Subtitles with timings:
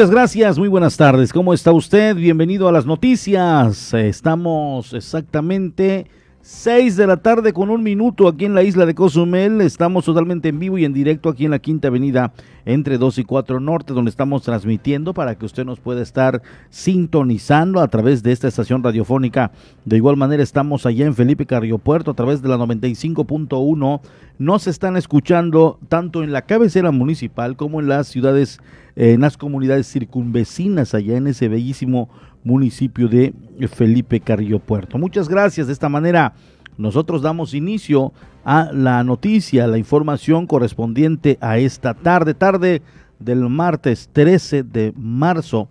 [0.00, 1.30] Muchas gracias, muy buenas tardes.
[1.30, 2.16] ¿Cómo está usted?
[2.16, 3.92] Bienvenido a las noticias.
[3.92, 6.06] Estamos exactamente
[6.52, 9.60] 6 de la tarde con un minuto aquí en la isla de Cozumel.
[9.60, 12.32] Estamos totalmente en vivo y en directo aquí en la Quinta Avenida
[12.66, 17.80] entre 2 y 4 Norte, donde estamos transmitiendo para que usted nos pueda estar sintonizando
[17.80, 19.52] a través de esta estación radiofónica.
[19.84, 24.00] De igual manera estamos allá en Felipe Carriopuerto a través de la 95.1.
[24.38, 28.60] Nos están escuchando tanto en la cabecera municipal como en las ciudades
[28.96, 32.10] en las comunidades circunvecinas allá en ese bellísimo
[32.44, 33.32] municipio de
[33.72, 34.98] Felipe Carrillo Puerto.
[34.98, 35.66] Muchas gracias.
[35.66, 36.34] De esta manera
[36.80, 38.12] nosotros damos inicio
[38.44, 42.80] a la noticia, la información correspondiente a esta tarde, tarde
[43.18, 45.68] del martes 13 de marzo,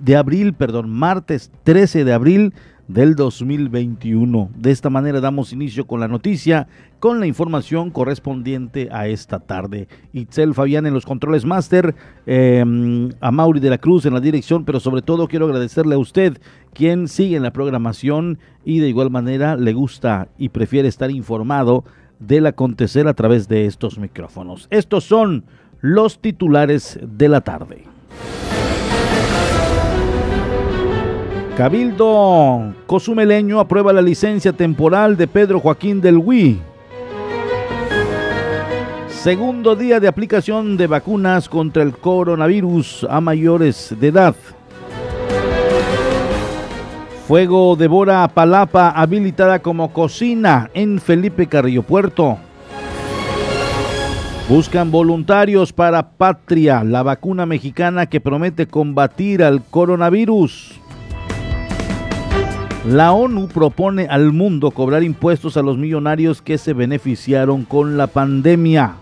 [0.00, 2.54] de abril, perdón, martes 13 de abril
[2.88, 4.50] del 2021.
[4.56, 6.66] De esta manera damos inicio con la noticia,
[6.98, 9.86] con la información correspondiente a esta tarde.
[10.12, 11.94] Itzel Fabián en los controles máster,
[12.26, 15.98] em, a Mauri de la Cruz en la dirección, pero sobre todo quiero agradecerle a
[15.98, 16.40] usted,
[16.72, 21.84] quien sigue en la programación y de igual manera le gusta y prefiere estar informado
[22.18, 24.66] del acontecer a través de estos micrófonos.
[24.70, 25.44] Estos son
[25.80, 27.84] los titulares de la tarde.
[31.58, 36.60] Cabildo Cozumeleño aprueba la licencia temporal de Pedro Joaquín del Hui.
[39.08, 44.36] Segundo día de aplicación de vacunas contra el coronavirus a mayores de edad.
[47.26, 52.38] Fuego devora Palapa habilitada como cocina en Felipe Carrillo Puerto.
[54.48, 60.78] Buscan voluntarios para Patria, la vacuna mexicana que promete combatir al coronavirus.
[62.86, 68.06] La ONU propone al mundo cobrar impuestos a los millonarios que se beneficiaron con la
[68.06, 68.94] pandemia.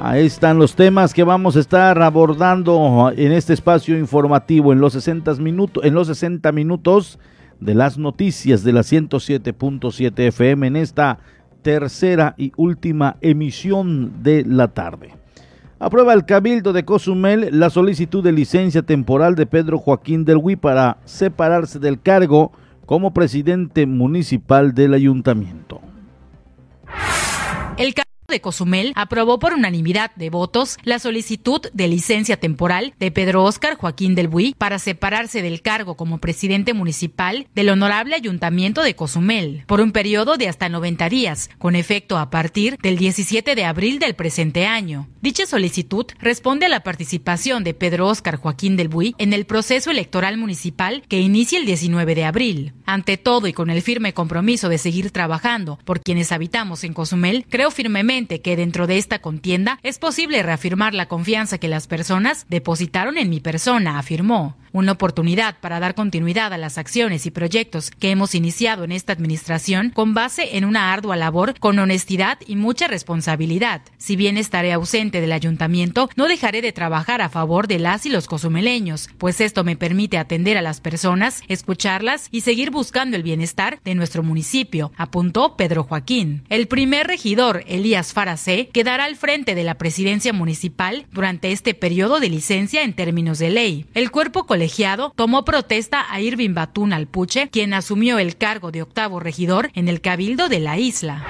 [0.00, 4.94] Ahí están los temas que vamos a estar abordando en este espacio informativo en los
[4.94, 7.18] 60 minutos, en los 60 minutos
[7.60, 11.18] de las noticias de la 107.7 FM en esta
[11.62, 15.25] tercera y última emisión de la tarde.
[15.78, 20.56] Aprueba el Cabildo de Cozumel la solicitud de licencia temporal de Pedro Joaquín del Hui
[20.56, 22.50] para separarse del cargo
[22.86, 25.82] como presidente municipal del ayuntamiento.
[28.28, 33.76] De Cozumel aprobó por unanimidad de votos la solicitud de licencia temporal de Pedro Óscar
[33.76, 39.64] Joaquín del Buy para separarse del cargo como presidente municipal del honorable ayuntamiento de Cozumel
[39.66, 43.98] por un periodo de hasta 90 días, con efecto a partir del 17 de abril
[43.98, 45.08] del presente año.
[45.20, 49.90] Dicha solicitud responde a la participación de Pedro Óscar Joaquín del Buy en el proceso
[49.90, 52.72] electoral municipal que inicia el 19 de abril.
[52.86, 57.46] Ante todo y con el firme compromiso de seguir trabajando por quienes habitamos en Cozumel,
[57.48, 62.46] creo firmemente que dentro de esta contienda es posible reafirmar la confianza que las personas
[62.48, 67.90] depositaron en mi persona, afirmó una oportunidad para dar continuidad a las acciones y proyectos
[67.90, 72.56] que hemos iniciado en esta administración con base en una ardua labor con honestidad y
[72.56, 73.80] mucha responsabilidad.
[73.96, 78.10] Si bien estaré ausente del ayuntamiento, no dejaré de trabajar a favor de las y
[78.10, 83.22] los cozumeleños, pues esto me permite atender a las personas, escucharlas y seguir buscando el
[83.22, 86.44] bienestar de nuestro municipio, apuntó Pedro Joaquín.
[86.50, 92.20] El primer regidor, Elías Faracé, quedará al frente de la presidencia municipal durante este periodo
[92.20, 93.86] de licencia en términos de ley.
[93.94, 94.46] El cuerpo
[95.14, 100.00] tomó protesta a Irving Batún Alpuche, quien asumió el cargo de octavo regidor en el
[100.00, 101.26] cabildo de la isla.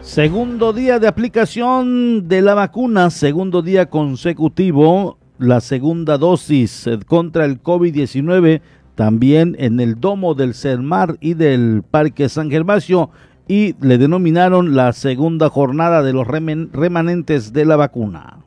[0.00, 7.44] Segundo día de aplicación de la vacuna, segundo día consecutivo la segunda dosis eh, contra
[7.44, 8.60] el COVID-19
[8.94, 13.10] también en el domo del CERMAR y del Parque San Gervasio
[13.48, 18.42] y le denominaron la segunda jornada de los remanentes de la vacuna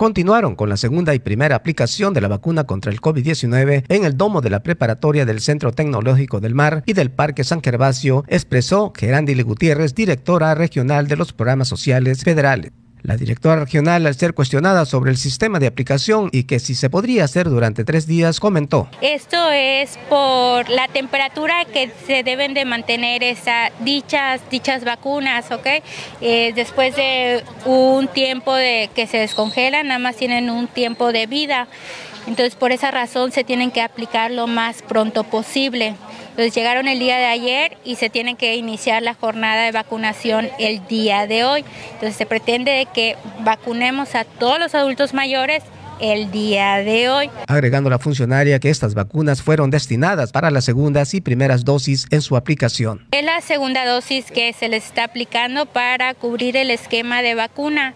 [0.00, 4.16] continuaron con la segunda y primera aplicación de la vacuna contra el COVID-19 en el
[4.16, 8.94] domo de la preparatoria del Centro Tecnológico del Mar y del Parque San Gervasio, expresó
[8.96, 12.72] Gerandile Gutiérrez, directora regional de los programas sociales federales.
[13.02, 16.90] La directora regional, al ser cuestionada sobre el sistema de aplicación y que si se
[16.90, 18.88] podría hacer durante tres días, comentó.
[19.00, 25.66] Esto es por la temperatura que se deben de mantener esa, dichas, dichas vacunas, ¿ok?
[26.20, 31.26] Eh, después de un tiempo de que se descongelan, nada más tienen un tiempo de
[31.26, 31.68] vida.
[32.26, 35.94] Entonces, por esa razón se tienen que aplicar lo más pronto posible.
[36.40, 40.48] Entonces llegaron el día de ayer y se tiene que iniciar la jornada de vacunación
[40.58, 41.66] el día de hoy.
[41.92, 45.62] Entonces se pretende que vacunemos a todos los adultos mayores
[46.00, 47.30] el día de hoy.
[47.46, 52.22] Agregando la funcionaria que estas vacunas fueron destinadas para las segundas y primeras dosis en
[52.22, 53.06] su aplicación.
[53.10, 57.92] Es la segunda dosis que se les está aplicando para cubrir el esquema de vacuna.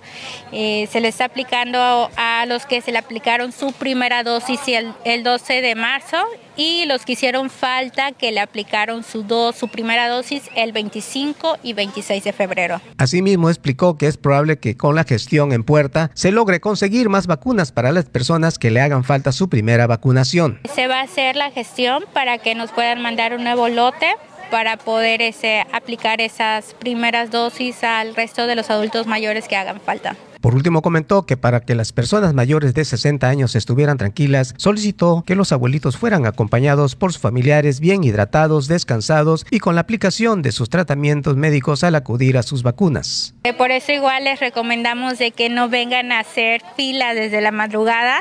[0.53, 4.93] Eh, se le está aplicando a, los que se le aplicaron su primera dosis el,
[5.07, 6.19] el 12 de marzo
[6.57, 9.25] y los que hicieron falta que le aplicaron su,
[9.57, 12.81] su primera dosis el 25 y 26 de febrero.
[12.99, 17.27] Asimismo explicó que es probable que con la gestión en puerta se logre conseguir más
[17.27, 20.61] vacunas para las personas que le hagan falta su primera vacunación.
[20.75, 24.07] Se va a hacer la gestión para que nos puedan mandar un nuevo lote
[24.51, 29.81] para poder ese, aplicar esas primeras dosis al resto de los adultos mayores que hagan
[29.81, 30.17] falta.
[30.45, 35.25] Por último, comentó que para que las personas mayores de 60 años estuvieran tranquilas, solicitó
[35.27, 40.43] que los abuelitos fueran acompañados por sus familiares bien hidratados, descansados y con la aplicación
[40.43, 43.35] de sus tratamientos médicos al acudir a sus vacunas.
[43.45, 47.51] Eh, por eso igual les recomendamos de que no vengan a hacer fila desde la
[47.51, 48.21] madrugada,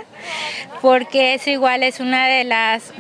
[0.82, 2.94] porque eso igual es una de las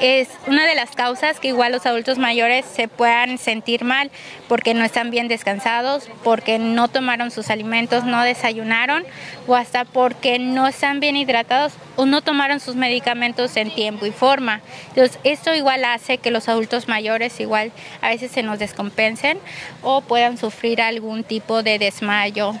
[0.00, 4.10] es una de las causas que igual los adultos mayores se puedan sentir mal
[4.48, 9.04] porque no están bien descansados, porque no tomaron sus alimentos, no desayunaron
[9.46, 14.10] o hasta porque no están bien hidratados o no tomaron sus medicamentos en tiempo y
[14.10, 14.60] forma.
[14.88, 19.38] Entonces, esto igual hace que los adultos mayores igual a veces se nos descompensen
[19.82, 22.54] o puedan sufrir algún tipo de desmayo.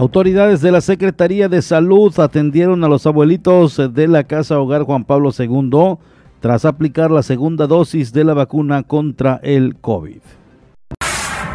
[0.00, 5.02] Autoridades de la Secretaría de Salud atendieron a los abuelitos de la Casa Hogar Juan
[5.02, 5.98] Pablo II
[6.38, 10.20] tras aplicar la segunda dosis de la vacuna contra el COVID.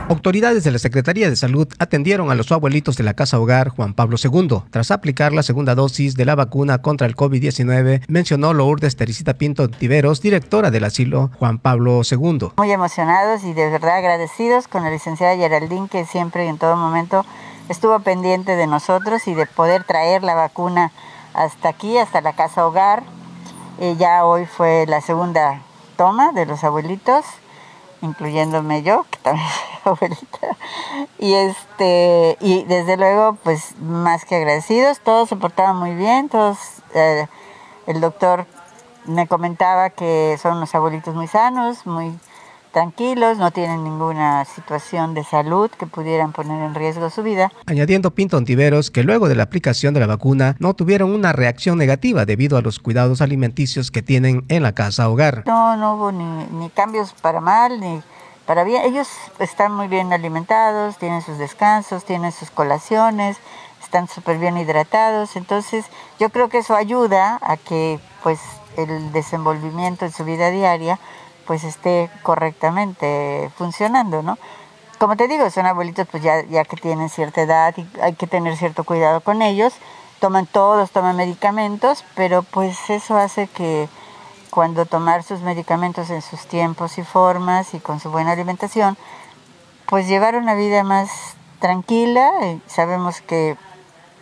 [0.09, 3.93] Autoridades de la Secretaría de Salud atendieron a los abuelitos de la Casa Hogar Juan
[3.93, 8.97] Pablo II tras aplicar la segunda dosis de la vacuna contra el COVID-19, mencionó Lourdes
[8.97, 12.49] Teresita Pinto Tiveros, directora del asilo Juan Pablo II.
[12.57, 16.75] Muy emocionados y de verdad agradecidos con la licenciada Geraldine que siempre y en todo
[16.75, 17.25] momento
[17.69, 20.91] estuvo pendiente de nosotros y de poder traer la vacuna
[21.33, 23.03] hasta aquí, hasta la casa hogar.
[23.79, 25.61] Eh, ya hoy fue la segunda
[25.95, 27.25] toma de los abuelitos,
[28.01, 29.47] incluyéndome yo, que también
[29.83, 30.57] soy abuelita.
[31.19, 36.57] Y este, y desde luego, pues más que agradecidos, todos se portaban muy bien, todos,
[36.93, 37.27] eh,
[37.87, 38.45] el doctor
[39.05, 42.17] me comentaba que son unos abuelitos muy sanos, muy
[42.73, 47.53] tranquilos, no tienen ninguna situación de salud que pudieran poner en riesgo su vida.
[47.65, 51.77] Añadiendo Pinto Antiveros que luego de la aplicación de la vacuna no tuvieron una reacción
[51.77, 55.43] negativa debido a los cuidados alimenticios que tienen en la casa hogar.
[55.45, 58.01] No, no hubo ni, ni cambios para mal ni
[58.45, 58.83] para bien.
[58.83, 59.07] Ellos
[59.39, 63.37] están muy bien alimentados, tienen sus descansos, tienen sus colaciones,
[63.81, 65.35] están súper bien hidratados.
[65.35, 65.85] Entonces
[66.19, 68.39] yo creo que eso ayuda a que pues
[68.75, 70.99] el desenvolvimiento en su vida diaria
[71.45, 74.37] pues esté correctamente funcionando, ¿no?
[74.99, 78.27] Como te digo, son abuelitos pues ya, ya que tienen cierta edad y hay que
[78.27, 79.73] tener cierto cuidado con ellos,
[80.19, 83.89] toman todos, toman medicamentos, pero pues eso hace que
[84.49, 88.97] cuando tomar sus medicamentos en sus tiempos y formas y con su buena alimentación,
[89.87, 92.31] pues llevar una vida más tranquila.
[92.67, 93.57] sabemos que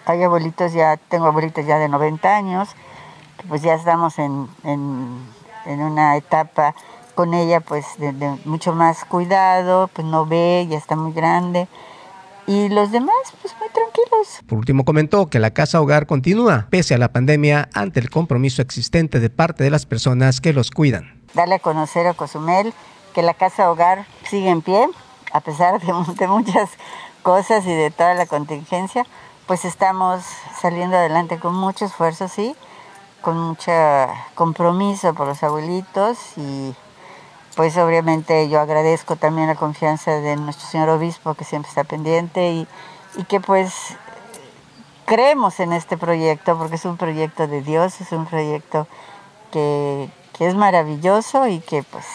[0.05, 2.69] hay abuelitos ya, tengo abuelitos ya de 90 años,
[3.47, 5.25] pues ya estamos en, en,
[5.65, 6.75] en una etapa
[7.15, 8.11] con ella pues de,
[8.45, 11.67] mucho más cuidado, pues no ve, ya está muy grande.
[12.47, 14.41] Y los demás, pues muy tranquilos.
[14.47, 18.61] Por último, comentó que la casa hogar continúa, pese a la pandemia, ante el compromiso
[18.61, 21.21] existente de parte de las personas que los cuidan.
[21.33, 22.73] Darle a conocer a Cozumel
[23.13, 24.87] que la casa hogar sigue en pie,
[25.31, 26.69] a pesar de, de muchas
[27.21, 29.05] cosas y de toda la contingencia,
[29.47, 30.23] pues estamos
[30.59, 32.55] saliendo adelante con mucho esfuerzo, sí,
[33.21, 33.71] con mucho
[34.35, 36.75] compromiso por los abuelitos y
[37.61, 42.53] pues obviamente yo agradezco también la confianza de nuestro señor obispo que siempre está pendiente
[42.53, 42.67] y,
[43.25, 43.95] que pues
[45.05, 48.87] creemos en este proyecto porque es un proyecto de Dios, es un proyecto
[49.51, 52.07] que, que es maravilloso y que pues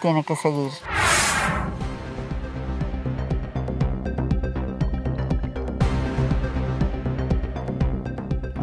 [0.00, 0.70] tiene que seguir.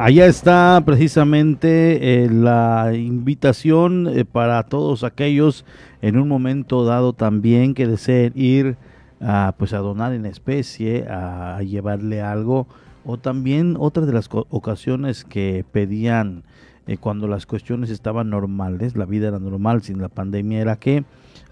[0.02, 5.64] Allá está precisamente eh, la invitación eh, para todos aquellos
[6.02, 8.78] en un momento dado también que deseen ir
[9.22, 12.68] a, pues a donar en especie, a, llevarle algo,
[13.06, 16.44] o también otra de las ocasiones que pedían
[16.88, 21.04] eh, cuando las cuestiones estaban normales, la vida era normal sin la pandemia, era que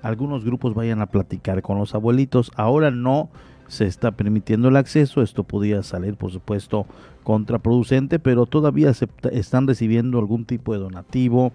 [0.01, 2.51] algunos grupos vayan a platicar con los abuelitos.
[2.55, 3.29] Ahora no
[3.67, 6.87] se está permitiendo el acceso, esto podía salir por supuesto
[7.23, 11.53] contraproducente, pero todavía se están recibiendo algún tipo de donativo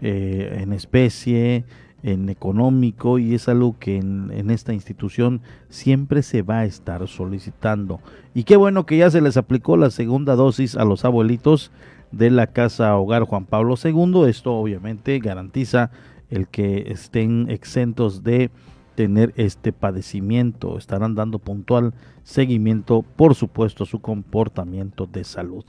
[0.00, 1.64] eh, en especie,
[2.02, 8.00] en económico y es algo que en, esta institución siempre se va a estar solicitando.
[8.34, 11.70] Y qué bueno que ya se les aplicó la segunda dosis a los abuelitos
[12.12, 14.28] de la Casa Hogar Juan Pablo II.
[14.28, 15.90] Esto obviamente garantiza
[16.30, 18.50] el que estén exentos de
[18.94, 20.78] tener este padecimiento.
[20.78, 25.64] Estarán dando puntual seguimiento, por supuesto, a su comportamiento de salud.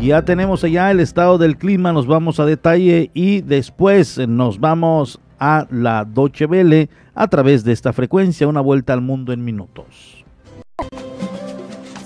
[0.01, 5.20] Ya tenemos allá el estado del clima, nos vamos a detalle y después nos vamos
[5.39, 10.19] a la Deutsche Welle a través de esta frecuencia, una vuelta al mundo en minutos.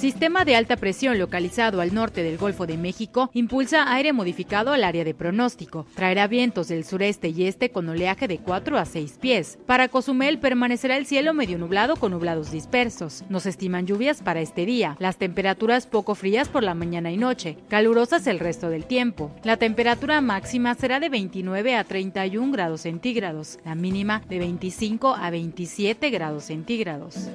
[0.04, 4.84] Sistema de alta presión localizado al norte del Golfo de México impulsa aire modificado al
[4.84, 5.86] área de pronóstico.
[5.96, 9.58] Traerá vientos del sureste y este con oleaje de 4 a 6 pies.
[9.66, 13.24] Para Cozumel permanecerá el cielo medio nublado con nublados dispersos.
[13.30, 14.98] Nos estiman lluvias para este día.
[15.00, 19.32] Las temperaturas poco frías por la mañana y noche, calurosas el resto del tiempo.
[19.44, 25.30] La temperatura máxima será de 29 a 31 grados centígrados, la mínima de 25 a
[25.30, 27.30] 27 grados centígrados.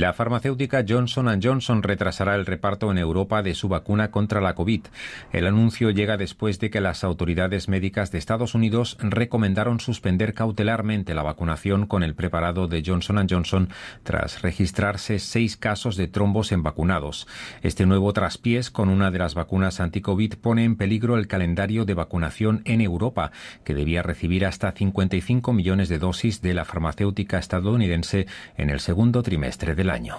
[0.00, 4.86] La farmacéutica Johnson Johnson retrasará el reparto en Europa de su vacuna contra la COVID.
[5.30, 11.12] El anuncio llega después de que las autoridades médicas de Estados Unidos recomendaron suspender cautelarmente
[11.12, 13.68] la vacunación con el preparado de Johnson Johnson
[14.02, 17.28] tras registrarse seis casos de trombos en vacunados.
[17.60, 21.92] Este nuevo traspiés con una de las vacunas anti-COVID pone en peligro el calendario de
[21.92, 23.32] vacunación en Europa,
[23.64, 28.26] que debía recibir hasta 55 millones de dosis de la farmacéutica estadounidense
[28.56, 30.16] en el segundo trimestre año.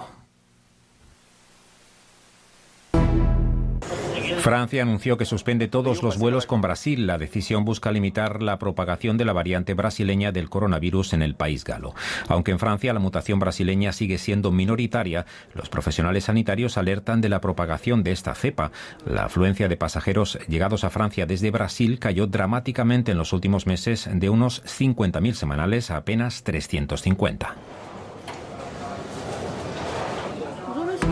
[4.42, 7.06] Francia anunció que suspende todos los vuelos con Brasil.
[7.06, 11.62] La decisión busca limitar la propagación de la variante brasileña del coronavirus en el país
[11.62, 11.94] galo.
[12.26, 17.40] Aunque en Francia la mutación brasileña sigue siendo minoritaria, los profesionales sanitarios alertan de la
[17.40, 18.72] propagación de esta cepa.
[19.06, 24.10] La afluencia de pasajeros llegados a Francia desde Brasil cayó dramáticamente en los últimos meses
[24.12, 27.54] de unos 50.000 semanales a apenas 350.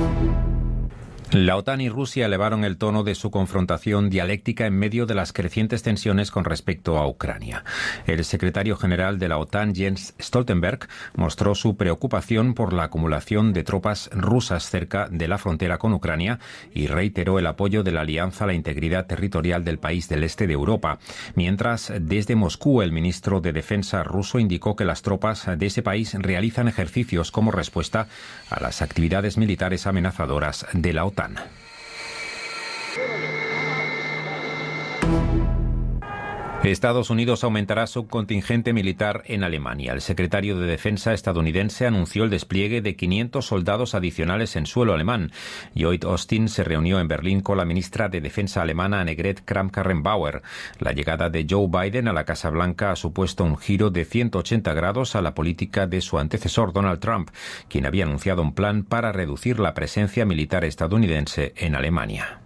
[0.00, 0.49] Thank you.
[1.32, 5.32] La OTAN y Rusia elevaron el tono de su confrontación dialéctica en medio de las
[5.32, 7.62] crecientes tensiones con respecto a Ucrania.
[8.08, 13.62] El secretario general de la OTAN, Jens Stoltenberg, mostró su preocupación por la acumulación de
[13.62, 16.40] tropas rusas cerca de la frontera con Ucrania
[16.74, 20.48] y reiteró el apoyo de la alianza a la integridad territorial del país del este
[20.48, 20.98] de Europa.
[21.36, 26.12] Mientras, desde Moscú, el ministro de Defensa ruso indicó que las tropas de ese país
[26.18, 28.08] realizan ejercicios como respuesta
[28.50, 31.19] a las actividades militares amenazadoras de la OTAN.
[31.20, 31.50] Manhattan.
[36.68, 39.94] Estados Unidos aumentará su contingente militar en Alemania.
[39.94, 45.32] El secretario de Defensa estadounidense anunció el despliegue de 500 soldados adicionales en suelo alemán.
[45.74, 50.42] Lloyd Austin se reunió en Berlín con la ministra de Defensa alemana Annegret Kramp-Karrenbauer.
[50.78, 54.72] La llegada de Joe Biden a la Casa Blanca ha supuesto un giro de 180
[54.74, 57.30] grados a la política de su antecesor Donald Trump,
[57.68, 62.40] quien había anunciado un plan para reducir la presencia militar estadounidense en Alemania.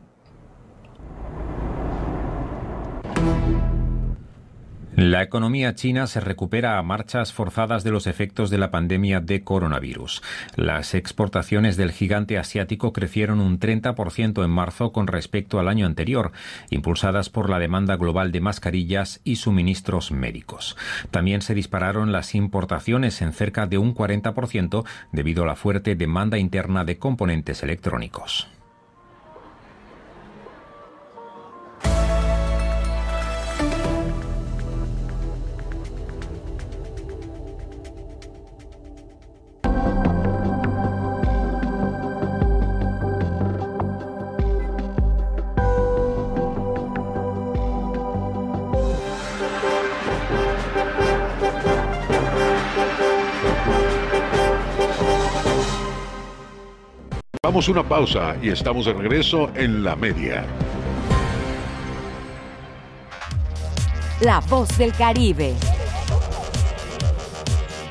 [4.96, 9.42] La economía china se recupera a marchas forzadas de los efectos de la pandemia de
[9.42, 10.22] coronavirus.
[10.54, 16.30] Las exportaciones del gigante asiático crecieron un 30% en marzo con respecto al año anterior,
[16.70, 20.76] impulsadas por la demanda global de mascarillas y suministros médicos.
[21.10, 26.38] También se dispararon las importaciones en cerca de un 40% debido a la fuerte demanda
[26.38, 28.46] interna de componentes electrónicos.
[57.44, 60.46] Vamos una pausa y estamos de regreso en la media.
[64.22, 65.52] La voz del Caribe.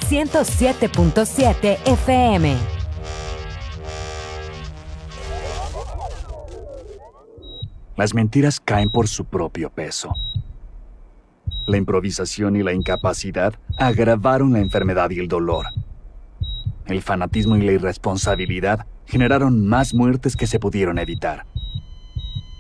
[0.10, 2.58] 107.7 FM.
[7.96, 10.16] Las mentiras caen por su propio peso.
[11.68, 15.68] La improvisación y la incapacidad agravaron la enfermedad y el dolor.
[16.88, 21.46] El fanatismo y la irresponsabilidad generaron más muertes que se pudieron evitar.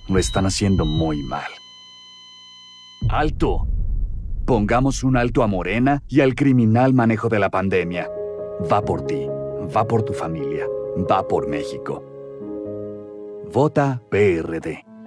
[0.07, 1.51] Lo están haciendo muy mal.
[3.09, 3.67] ¡Alto!
[4.45, 8.09] Pongamos un alto a Morena y al criminal manejo de la pandemia.
[8.71, 9.27] Va por ti,
[9.75, 10.67] va por tu familia,
[11.09, 12.03] va por México.
[13.53, 14.92] Vota PRD.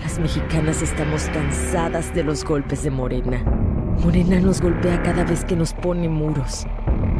[0.00, 3.42] Las mexicanas estamos cansadas de los golpes de Morena.
[4.02, 6.66] Morena nos golpea cada vez que nos pone muros.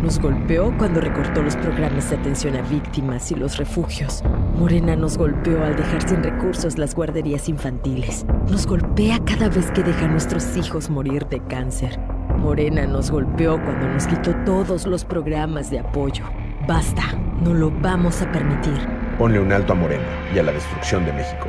[0.02, 4.24] Nos golpeó cuando recortó los programas de atención a víctimas y los refugios.
[4.56, 8.24] Morena nos golpeó al dejar sin recursos las guarderías infantiles.
[8.48, 12.00] Nos golpea cada vez que deja a nuestros hijos morir de cáncer.
[12.38, 16.24] Morena nos golpeó cuando nos quitó todos los programas de apoyo.
[16.66, 17.02] Basta,
[17.42, 18.78] no lo vamos a permitir.
[19.18, 21.48] Ponle un alto a Morena y a la destrucción de México.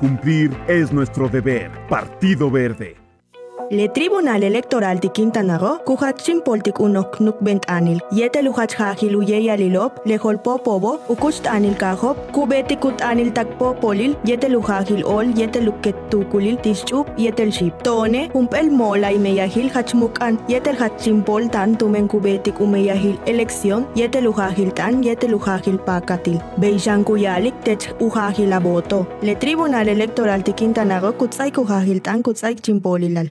[0.00, 1.70] Cumplir es nuestro deber.
[1.90, 3.09] Partido Verde.
[3.72, 9.14] Le Tribunal Electoral de Quintana Roo, kuhatsin poltik unok nuk bent anil, yete luhach hajil
[9.14, 14.48] uye yalilop, le holpo pobo, ukust anil kahop, kubeti kut anil takpo polil, yete
[15.04, 17.80] ol, yete luket tukulil tischup, yetel ship.
[17.84, 24.74] Tone, humpel mola y meyahil hachmukan, yetel hatsin tan tumen kubetik umeyahil elección, yete luhajil
[24.74, 26.40] tan, yete luhajil pakatil.
[26.58, 29.06] Beijan kuyalik tech uhajil aboto.
[29.22, 33.30] Le Tribunal Electoral de Quintana Roo, kuhajil tan, kutsay chimpolilal.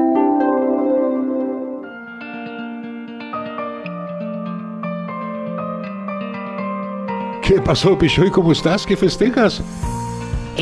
[7.55, 8.31] ¿Qué pasó, Pichoy?
[8.31, 8.85] ¿Cómo estás?
[8.85, 9.61] ¿Qué festejas?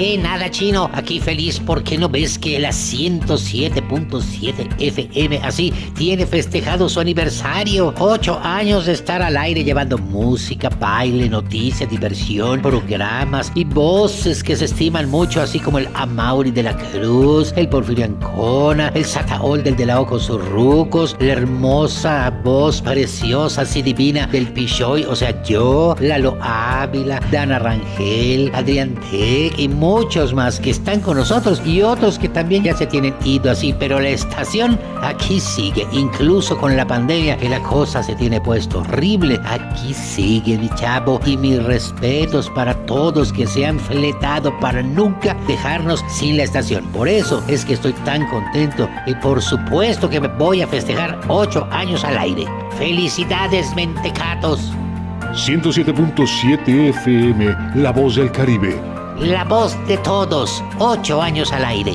[0.02, 6.88] Eh, nada chino, aquí feliz porque no ves que la 107.7 FM así tiene festejado
[6.88, 7.94] su aniversario.
[8.00, 14.56] Ocho años de estar al aire llevando música, baile, noticias, diversión, programas y voces que
[14.56, 19.66] se estiman mucho, así como el Amauri de la Cruz, el Porfirio Ancona, el Sataol
[19.66, 25.44] del de la Ojos Rucos, la hermosa voz preciosa, así divina del Pichoy, o sea,
[25.44, 31.82] yo, Lalo Ávila, Dana Rangel, Adrián Tech y muchos más que están con nosotros y
[31.82, 36.78] otros que también ya se tienen ido así, pero la estación aquí sigue, incluso con
[36.78, 41.63] la pandemia que la cosa se tiene puesto horrible, aquí sigue mi chavo y mis
[41.63, 46.86] respetos para todos que se han fletado para nunca dejarnos sin la estación.
[46.89, 51.19] Por eso es que estoy tan contento y por supuesto que me voy a festejar
[51.30, 52.45] ocho años al aire.
[52.78, 54.71] Felicidades, mentecatos.
[55.34, 58.99] 107.7 FM, La Voz del Caribe.
[59.21, 61.91] La voz de todos, ocho años al aire.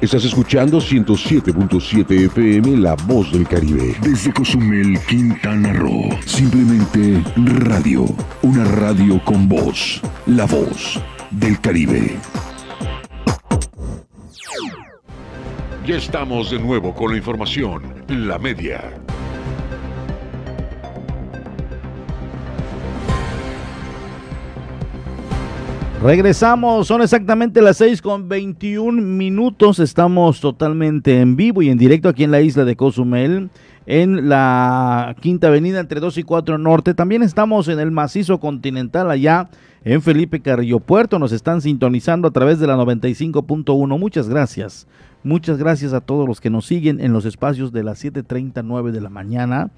[0.00, 3.96] Estás escuchando 107.7 FM La Voz del Caribe.
[4.02, 6.10] Desde Cozumel, Quintana Roo.
[6.24, 8.04] Simplemente radio.
[8.42, 10.00] Una radio con voz.
[10.26, 11.00] La Voz
[11.32, 12.20] del Caribe.
[15.84, 18.04] Ya estamos de nuevo con la información.
[18.06, 19.11] La media.
[26.02, 29.78] Regresamos, son exactamente las 6 con 21 minutos.
[29.78, 33.50] Estamos totalmente en vivo y en directo aquí en la isla de Cozumel,
[33.86, 36.94] en la Quinta Avenida entre 2 y 4 Norte.
[36.94, 39.48] También estamos en el macizo continental allá
[39.84, 41.20] en Felipe Carrillo Puerto.
[41.20, 43.96] Nos están sintonizando a través de la 95.1.
[43.96, 44.88] Muchas gracias.
[45.22, 49.00] Muchas gracias a todos los que nos siguen en los espacios de las 7:39 de
[49.00, 49.70] la mañana.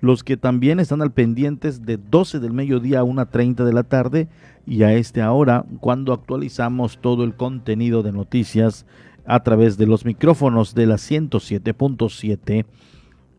[0.00, 4.28] Los que también están al pendientes de 12 del mediodía a 1.30 de la tarde
[4.66, 8.86] y a este ahora cuando actualizamos todo el contenido de noticias
[9.26, 12.64] a través de los micrófonos de la 107.7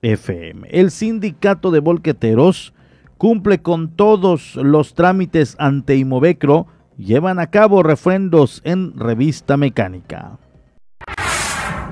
[0.02, 0.68] FM.
[0.72, 2.74] El sindicato de volqueteros
[3.18, 10.40] cumple con todos los trámites ante Imovecro, llevan a cabo refrendos en revista mecánica.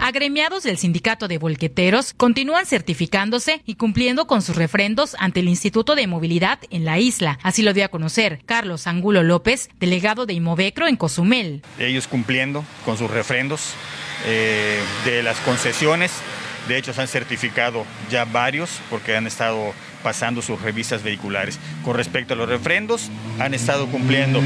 [0.10, 5.94] Agremiados del sindicato de volqueteros continúan certificándose y cumpliendo con sus refrendos ante el Instituto
[5.94, 7.38] de Movilidad en la isla.
[7.44, 11.62] Así lo dio a conocer Carlos Angulo López, delegado de Imovecro en Cozumel.
[11.78, 13.74] Ellos cumpliendo con sus refrendos
[14.26, 16.12] eh, de las concesiones.
[16.68, 21.60] De hecho, se han certificado ya varios porque han estado pasando sus revistas vehiculares.
[21.86, 24.42] Con respecto a los refrendos, han estado cumpliendo.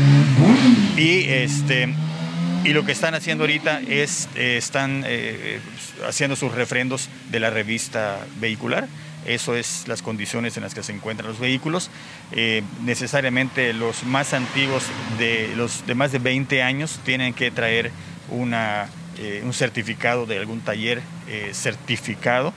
[0.97, 1.93] Y este
[2.63, 5.59] y lo que están haciendo ahorita es, eh, están eh,
[6.07, 8.87] haciendo sus refrendos de la revista vehicular.
[9.25, 11.89] Eso es las condiciones en las que se encuentran los vehículos.
[12.31, 14.83] Eh, necesariamente los más antiguos,
[15.17, 17.91] de los de más de 20 años, tienen que traer
[18.29, 18.89] una,
[19.43, 21.01] un certificado de algún taller
[21.51, 22.53] certificado,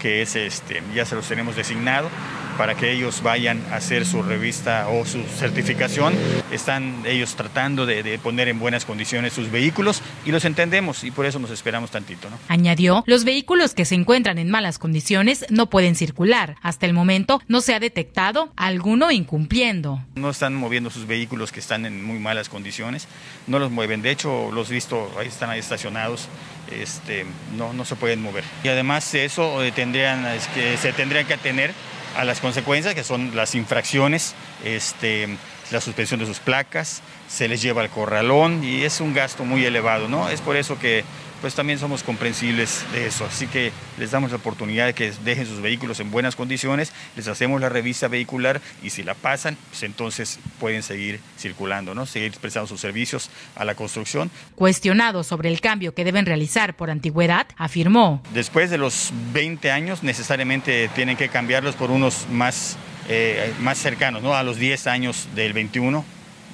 [0.00, 2.10] que es este, ya se los tenemos designado
[2.58, 6.12] para que ellos vayan a hacer su revista o su certificación.
[6.50, 11.24] Están ellos tratando de, poner en buenas condiciones sus vehículos y los entendemos y por
[11.24, 12.28] eso nos esperamos tantito.
[12.28, 12.38] ¿no?
[12.48, 16.56] Añadió, los vehículos que se encuentran en malas condiciones no pueden circular.
[16.60, 20.02] Hasta el momento no se ha detectado alguno incumpliendo.
[20.16, 23.06] No están moviendo sus vehículos que están en muy malas condiciones,
[23.46, 24.02] no los mueven.
[24.02, 26.28] De hecho, los visto, ahí están ahí estacionados
[26.72, 27.24] este,
[27.56, 28.44] no, no se pueden mover.
[28.64, 31.72] Y además eso eh, tendrían, es que se tendrían que atener
[32.18, 35.28] a las consecuencias que son las infracciones, este,
[35.70, 39.64] la suspensión de sus placas, se les lleva al corralón y es un gasto muy
[39.64, 40.28] elevado, ¿no?
[40.28, 41.04] Es por eso que
[41.40, 43.24] pues también somos comprensibles de eso.
[43.24, 47.28] Así que les damos la oportunidad de que dejen sus vehículos en buenas condiciones, les
[47.28, 52.06] hacemos la revista vehicular y si la pasan, pues entonces pueden seguir circulando, ¿no?
[52.06, 54.30] Seguir prestando sus servicios a la construcción.
[54.54, 58.22] Cuestionado sobre el cambio que deben realizar por antigüedad, afirmó.
[58.32, 62.76] Después de los 20 años necesariamente tienen que cambiarlos por unos más,
[63.08, 64.34] eh, más cercanos, ¿no?
[64.34, 66.04] A los 10 años del 21,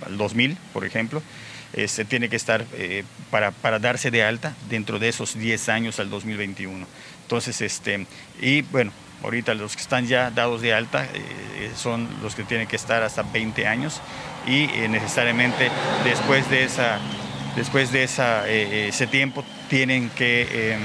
[0.06, 1.22] al 2000, por ejemplo
[1.74, 5.98] este, tiene que estar eh, para, para, darse de alta dentro de esos 10 años
[5.98, 6.86] al 2021.
[7.22, 8.06] Entonces, este,
[8.40, 12.68] y bueno, ahorita los que están ya dados de alta eh, son los que tienen
[12.68, 14.00] que estar hasta 20 años
[14.46, 15.70] y eh, necesariamente
[16.04, 16.98] después de, esa,
[17.56, 20.76] después de esa, ese tiempo tienen que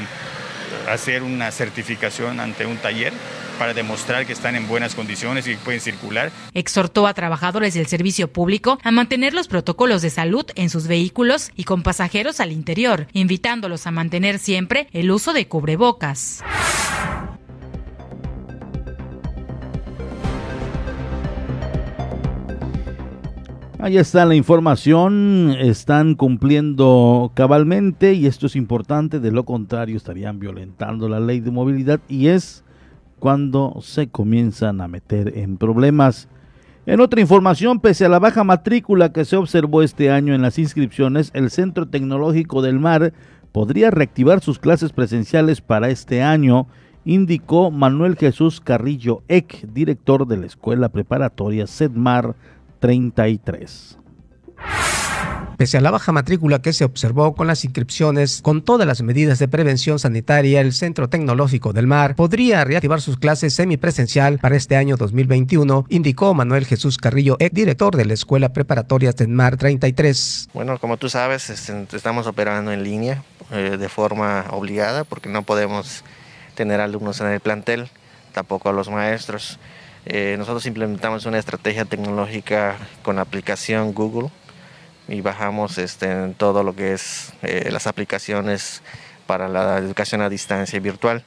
[0.87, 3.13] hacer una certificación ante un taller
[3.59, 6.31] para demostrar que están en buenas condiciones y que pueden circular.
[6.53, 11.51] Exhortó a trabajadores del servicio público a mantener los protocolos de salud en sus vehículos
[11.55, 16.41] y con pasajeros al interior, invitándolos a mantener siempre el uso de cubrebocas.
[23.81, 30.37] Ahí está la información, están cumpliendo cabalmente y esto es importante, de lo contrario estarían
[30.37, 32.65] violentando la ley de movilidad y es
[33.19, 36.27] cuando se comienzan a meter en problemas.
[36.85, 40.57] En otra información, pese a la baja matrícula que se observó este año en las
[40.57, 43.13] inscripciones, el Centro Tecnológico del Mar
[43.51, 46.67] podría reactivar sus clases presenciales para este año,
[47.05, 52.35] indicó Manuel Jesús Carrillo Eck, director de la Escuela Preparatoria SEDMAR
[52.79, 53.99] 33.
[55.59, 59.39] Pese a la baja matrícula que se observó con las inscripciones, con todas las medidas
[59.39, 64.77] de prevención sanitaria, el Centro Tecnológico del Mar podría reactivar sus clases semipresencial para este
[64.77, 70.47] año 2021, indicó Manuel Jesús Carrillo, ex director de la Escuela Preparatoria del Mar 33.
[70.53, 76.05] Bueno, como tú sabes, estamos operando en línea eh, de forma obligada porque no podemos
[76.55, 77.89] tener alumnos en el plantel,
[78.31, 79.59] tampoco a los maestros.
[80.05, 84.31] Eh, nosotros implementamos una estrategia tecnológica con la aplicación Google
[85.09, 88.81] y bajamos este, todo lo que es eh, las aplicaciones
[89.25, 91.23] para la educación a distancia virtual.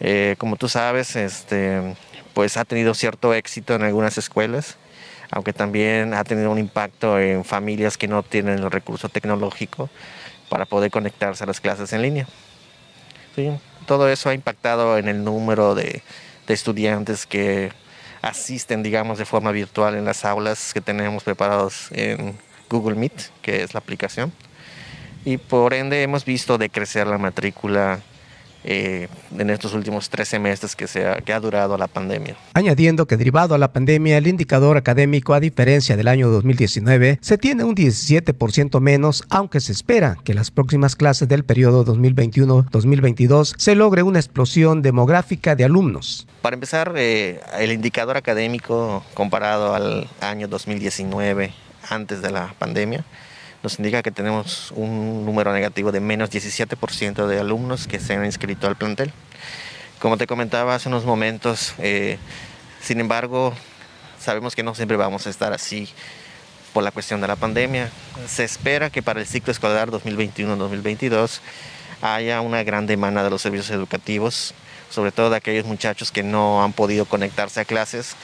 [0.00, 1.96] Eh, como tú sabes, este,
[2.34, 4.76] pues ha tenido cierto éxito en algunas escuelas,
[5.30, 9.90] aunque también ha tenido un impacto en familias que no tienen el recurso tecnológico
[10.48, 12.26] para poder conectarse a las clases en línea.
[13.86, 16.02] todo eso ha impactado en el número de,
[16.46, 17.72] de estudiantes que
[18.22, 22.36] asisten, digamos, de forma virtual en las aulas que tenemos preparados en
[22.70, 24.32] Google Meet, que es la aplicación.
[25.24, 28.00] Y por ende hemos visto decrecer la matrícula
[28.62, 32.36] eh, en estos últimos tres semestres que, se ha, que ha durado la pandemia.
[32.52, 37.38] Añadiendo que derivado a la pandemia, el indicador académico, a diferencia del año 2019, se
[37.38, 43.74] tiene un 17% menos, aunque se espera que las próximas clases del periodo 2021-2022 se
[43.74, 46.26] logre una explosión demográfica de alumnos.
[46.42, 51.50] Para empezar, eh, el indicador académico comparado al año 2019,
[51.88, 53.04] antes de la pandemia,
[53.62, 58.24] nos indica que tenemos un número negativo de menos 17% de alumnos que se han
[58.24, 59.12] inscrito al plantel.
[59.98, 62.18] Como te comentaba hace unos momentos, eh,
[62.80, 63.54] sin embargo,
[64.18, 65.88] sabemos que no siempre vamos a estar así
[66.72, 67.90] por la cuestión de la pandemia.
[68.26, 71.40] Se espera que para el ciclo escolar 2021-2022
[72.00, 74.54] haya una gran demanda de los servicios educativos,
[74.88, 78.16] sobre todo de aquellos muchachos que no han podido conectarse a clases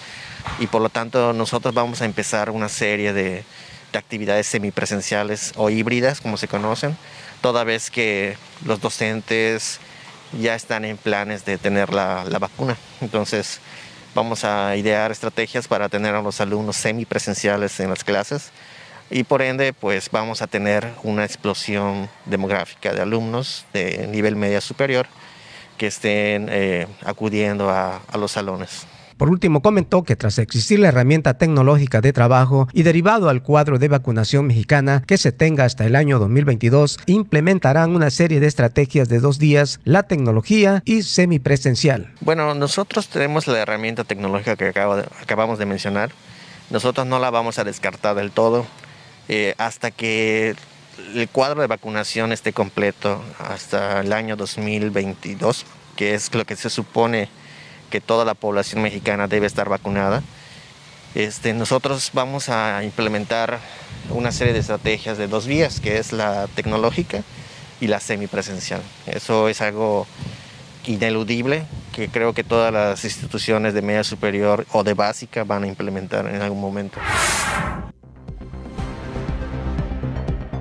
[0.59, 3.45] y por lo tanto nosotros vamos a empezar una serie de,
[3.97, 6.99] actividades semipresenciales o híbridas, como se conocen,
[7.41, 9.81] toda vez que los docentes
[10.39, 12.77] ya están en planes de tener la, vacuna.
[13.01, 13.59] Entonces,
[14.15, 18.51] vamos a idear estrategias para tener a los alumnos semipresenciales en las clases
[19.09, 24.61] y por ende, pues vamos a tener una explosión demográfica de alumnos de nivel media
[24.61, 25.07] superior
[25.79, 28.87] que estén eh, acudiendo a los salones.
[29.17, 33.79] Por último, comentó que tras existir la herramienta tecnológica de trabajo y derivado al cuadro
[33.79, 39.09] de vacunación mexicana que se tenga hasta el año 2022, implementarán una serie de estrategias
[39.09, 42.13] de dos días, la tecnología y semipresencial.
[42.21, 46.11] Bueno, nosotros tenemos la herramienta tecnológica que acabamos de mencionar.
[46.69, 48.67] Nosotros no la vamos a descartar del todo
[49.29, 50.55] eh, hasta que
[51.15, 55.65] el cuadro de vacunación esté completo hasta el año 2022,
[55.97, 57.31] que es lo que se supone
[57.91, 60.23] que toda la población mexicana debe estar vacunada.
[61.15, 63.59] Este, nosotros vamos a implementar
[64.11, 67.23] una serie de estrategias de dos vías, que es la tecnológica
[67.81, 68.83] y la semipresencial.
[69.07, 70.07] Eso es algo
[70.87, 75.67] ineludible que creo que todas las instituciones de media superior o de básica van a
[75.67, 76.99] implementar en algún momento.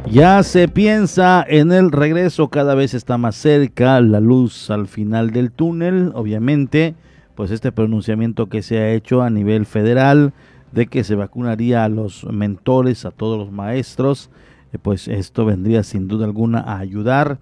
[0.10, 5.32] Ya se piensa en el regreso, cada vez está más cerca la luz al final
[5.32, 6.96] del túnel, obviamente
[7.36, 10.34] pues este pronunciamiento que se ha hecho a nivel federal
[10.72, 14.30] de que se vacunaría a los mentores, a todos los maestros,
[14.74, 17.40] eh, pues esto vendría sin duda alguna a ayudar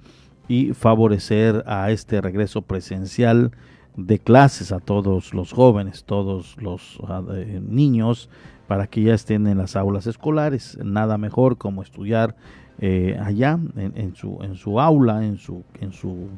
[0.47, 3.51] y favorecer a este regreso presencial
[3.95, 6.99] de clases a todos los jóvenes, todos los
[7.33, 8.29] eh, niños,
[8.67, 10.77] para que ya estén en las aulas escolares.
[10.83, 12.35] Nada mejor como estudiar
[12.79, 16.29] eh, allá, en, su, en su aula, en su, en su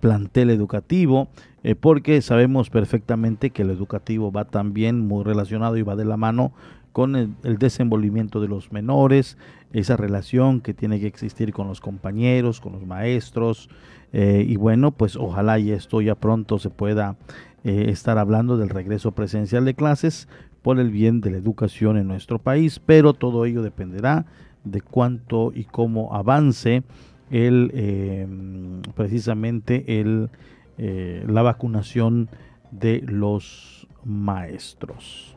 [0.00, 1.28] plantel educativo,
[1.66, 6.16] eh, porque sabemos perfectamente que el educativo va también muy relacionado y va de la
[6.16, 6.52] mano
[6.92, 9.36] con el, desenvolvimiento de los menores,
[9.72, 13.68] esa relación que tiene que existir con los compañeros, con los maestros,
[14.12, 17.16] eh, y bueno, pues ojalá y esto ya pronto se pueda
[17.64, 20.28] eh, estar hablando del regreso presencial de clases
[20.62, 24.26] por el bien de la educación en nuestro país, pero todo ello dependerá
[24.62, 26.84] de cuánto y cómo avance
[27.28, 30.30] el precisamente el,
[30.78, 32.28] eh, la vacunación
[32.70, 35.36] de los maestros.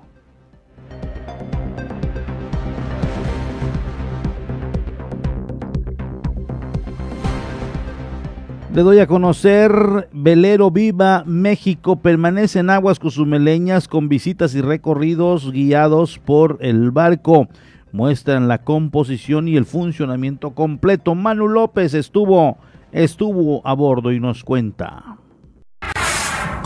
[8.73, 15.52] Le doy a conocer, Velero Viva México permanece en aguas cozumeleñas con visitas y recorridos
[15.52, 17.47] guiados por el barco.
[17.91, 21.15] Muestran la composición y el funcionamiento completo.
[21.15, 22.60] Manu López estuvo,
[22.91, 25.17] estuvo a bordo y nos cuenta.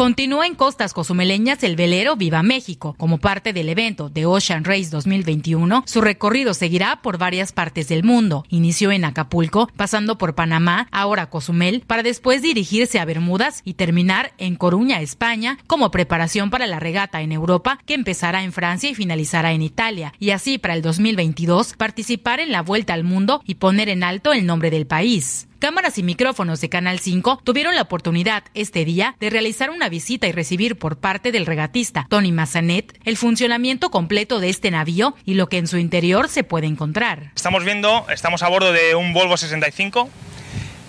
[0.04, 2.94] Continúa en costas cozumeleñas el velero Viva México.
[2.98, 8.04] Como parte del evento de Ocean Race 2021, su recorrido seguirá por varias partes del
[8.04, 8.44] mundo.
[8.50, 14.34] Inició en Acapulco, pasando por Panamá, ahora Cozumel, para después dirigirse a Bermudas y terminar
[14.40, 18.96] en Coruña, España, como preparación para la regata en Europa, que empezará en Francia y
[18.96, 20.12] finalizará en Italia.
[20.20, 24.34] Y así para el 2022 participar en la Vuelta al Mundo y poner en alto
[24.34, 25.48] el nombre del país.
[25.64, 30.28] Cámaras y micrófonos de Canal 5 tuvieron la oportunidad este día de realizar una visita
[30.28, 35.36] y recibir por parte del regatista Tony Massanet el funcionamiento completo de este navío y
[35.36, 37.32] lo que en su interior se puede encontrar.
[37.34, 40.10] Estamos viendo, estamos a bordo de un Volvo 65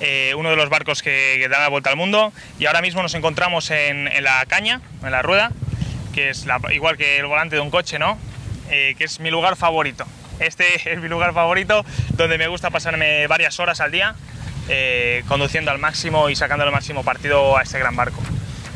[0.01, 3.01] eh, uno de los barcos que, que, da la vuelta al mundo y ahora mismo
[3.01, 5.53] nos encontramos en, en la caña, en la rueda,
[6.13, 8.19] que es la, igual que el volante de un coche, ¿no?
[8.73, 10.05] Eh, que es mi lugar favorito.
[10.41, 14.17] Este es mi lugar favorito donde me gusta pasarme varias horas al día
[14.69, 18.21] eh, conduciendo al máximo y sacando el máximo partido a este gran barco.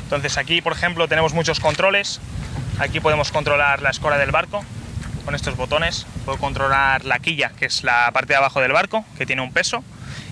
[0.04, 2.20] Entonces aquí, por ejemplo, tenemos muchos controles.
[2.78, 4.64] Aquí podemos controlar la escora del barco
[5.24, 6.06] con estos botones.
[6.24, 9.52] Puedo controlar la quilla, que es la parte de abajo del barco, que tiene un
[9.52, 9.84] peso,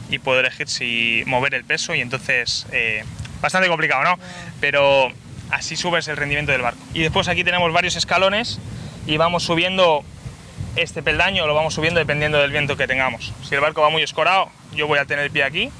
[0.08, 2.66] y puedo elegir si mover el peso y entonces...
[2.72, 3.04] Eh,
[3.40, 4.18] bastante complicado, ¿no?
[4.60, 5.12] Pero
[5.50, 6.80] así subes el rendimiento del barco.
[6.94, 8.58] Y después aquí tenemos varios escalones
[9.06, 10.04] y vamos subiendo
[10.76, 13.32] este peldaño, lo vamos subiendo dependiendo del viento que tengamos.
[13.48, 15.70] Si el barco va muy escorado, yo voy a tener el pie aquí,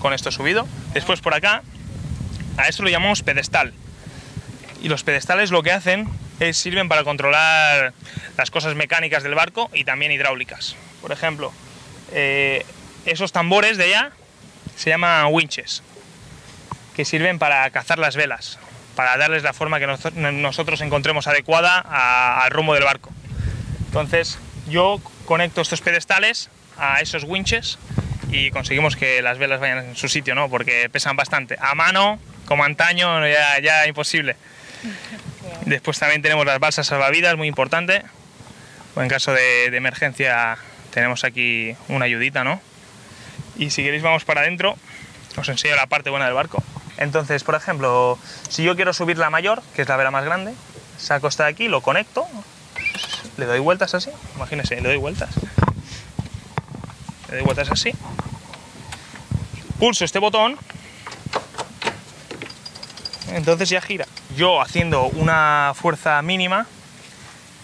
[0.00, 0.66] con esto subido.
[0.92, 1.62] Después por acá,
[2.56, 3.72] a esto lo llamamos pedestal.
[4.82, 6.08] Y los pedestales lo que hacen
[6.40, 7.92] es sirven para controlar
[8.36, 10.76] las cosas mecánicas del barco y también hidráulicas.
[11.00, 11.52] Por ejemplo,
[12.12, 12.66] eh,
[13.04, 14.10] esos tambores de allá
[14.76, 15.82] se llaman winches,
[16.94, 18.58] que sirven para cazar las velas,
[18.96, 21.78] para darles la forma que nosotros encontremos adecuada
[22.42, 23.12] al rumbo del barco.
[23.86, 27.78] Entonces yo conecto estos pedestales a esos winches
[28.30, 30.48] y conseguimos que las velas vayan en su sitio, ¿no?
[30.48, 31.56] Porque pesan bastante.
[31.60, 34.36] A mano, como antaño, ya, ya imposible.
[35.64, 38.02] Después también tenemos las balsas salvavidas, muy importante.
[38.94, 40.56] O en caso de, de, emergencia
[40.90, 42.60] tenemos aquí una ayudita, ¿no?
[43.56, 44.76] Y si queréis vamos para adentro,
[45.36, 46.62] os enseño la parte buena del barco.
[46.98, 48.18] Entonces, por ejemplo,
[48.48, 50.54] si yo quiero subir la mayor, que es la vela más grande,
[50.98, 52.26] saco esta de aquí, lo conecto,
[53.36, 55.30] le doy vueltas así, imagínense, le doy vueltas.
[57.28, 57.92] Le doy vueltas así.
[59.78, 60.56] Pulso este botón.
[63.32, 64.06] Entonces ya gira.
[64.36, 66.66] Yo haciendo una fuerza mínima,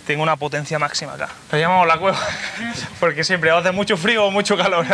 [0.07, 1.29] tengo una potencia máxima acá.
[1.51, 2.19] Lo llamamos la cueva,
[3.01, 4.87] porque siempre hace mucho frío o mucho calor.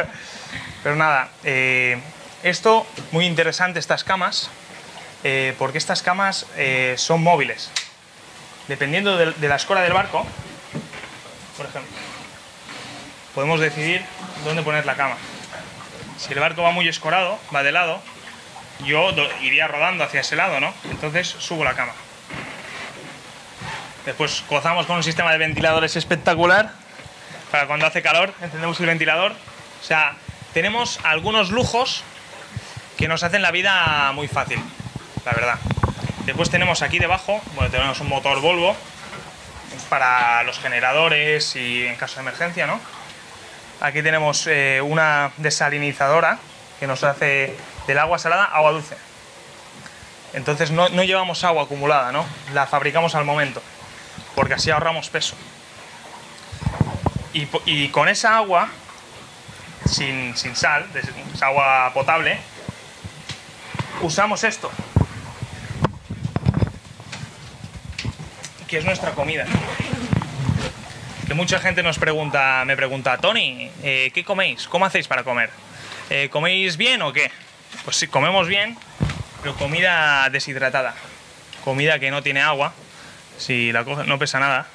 [0.82, 1.98] Pero nada, eh,
[2.42, 4.50] esto, muy interesante estas camas,
[5.24, 7.70] eh, porque estas camas eh, son móviles.
[8.68, 10.26] Dependiendo de, de la escora del barco,
[11.58, 11.90] por ejemplo,
[13.34, 14.02] podemos decidir
[14.44, 15.16] dónde poner la cama.
[16.16, 18.00] Si el barco va muy escorado, va de lado,
[18.84, 20.72] yo iría rodando hacia ese lado, ¿no?
[20.90, 21.92] Entonces subo la cama.
[24.06, 26.72] Después gozamos con un sistema de ventiladores espectacular.
[27.50, 29.32] Para cuando hace calor, encendemos el ventilador.
[29.32, 30.14] O sea,
[30.54, 32.04] tenemos algunos lujos
[32.96, 34.60] que nos hacen la vida muy fácil,
[35.24, 35.58] la verdad.
[36.24, 38.76] Después tenemos aquí debajo, bueno, tenemos un motor Volvo
[39.88, 42.80] para los generadores y en caso de emergencia, ¿no?
[43.80, 46.38] Aquí tenemos eh, una desalinizadora
[46.80, 48.96] que nos hace del agua salada agua dulce.
[50.32, 52.24] Entonces no, no, llevamos agua acumulada, ¿no?
[52.52, 53.62] La fabricamos al momento,
[54.34, 55.36] porque así ahorramos peso.
[57.32, 58.68] Y, con esa agua,
[59.86, 62.38] sin, sin sal, es agua potable,
[64.02, 64.72] usamos esto,
[68.68, 69.46] que es nuestra comida.
[71.26, 74.68] Que mucha gente nos pregunta, me pregunta, Tony, eh, ¿qué coméis?
[74.68, 75.50] ¿Cómo hacéis para comer?
[76.10, 77.30] Eh, ¿Coméis bien o qué?
[77.84, 78.76] Pues sí, comemos bien,
[79.42, 80.94] pero comida deshidratada.
[81.64, 82.72] Comida que no tiene agua,
[83.38, 84.66] si la coge, no pesa nada.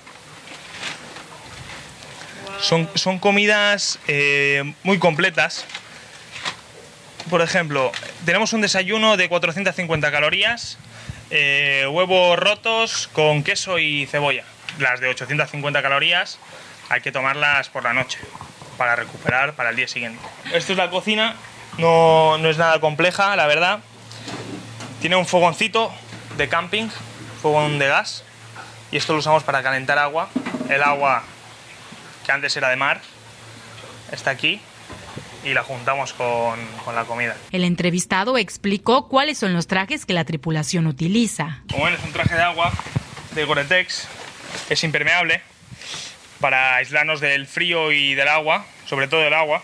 [2.60, 5.66] Son, son comidas eh, muy completas.
[7.30, 7.92] Por ejemplo,
[8.26, 10.78] tenemos un desayuno de 450 calorías,
[11.36, 14.44] eh, huevos rotos con queso y cebolla.
[14.78, 16.38] Las de 850 calorías
[16.90, 18.20] hay que tomarlas por la noche
[18.78, 20.24] para recuperar para el día siguiente.
[20.54, 21.36] Esto es la cocina,
[21.80, 23.80] no, no es nada compleja, la verdad.
[25.02, 25.92] Tiene un fogoncito
[26.38, 26.90] de camping,
[27.42, 28.24] fogón de gas,
[28.92, 30.30] y esto lo usamos para calentar agua.
[30.70, 31.24] El agua
[32.24, 33.02] que antes era de mar
[34.12, 34.62] está aquí
[35.44, 37.36] y la juntamos con, con la comida.
[37.52, 41.62] El entrevistado explicó cuáles son los trajes que la tripulación utiliza.
[41.70, 42.72] Como ven, es un traje de agua
[43.36, 44.08] de Gore-Tex,
[44.70, 45.42] es impermeable
[46.40, 49.64] para aislarnos del frío y del agua, sobre todo del agua.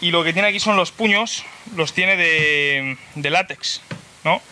[0.00, 3.80] Y lo que tiene aquí son los puños, los tiene de, de látex,
[4.24, 4.42] ¿no?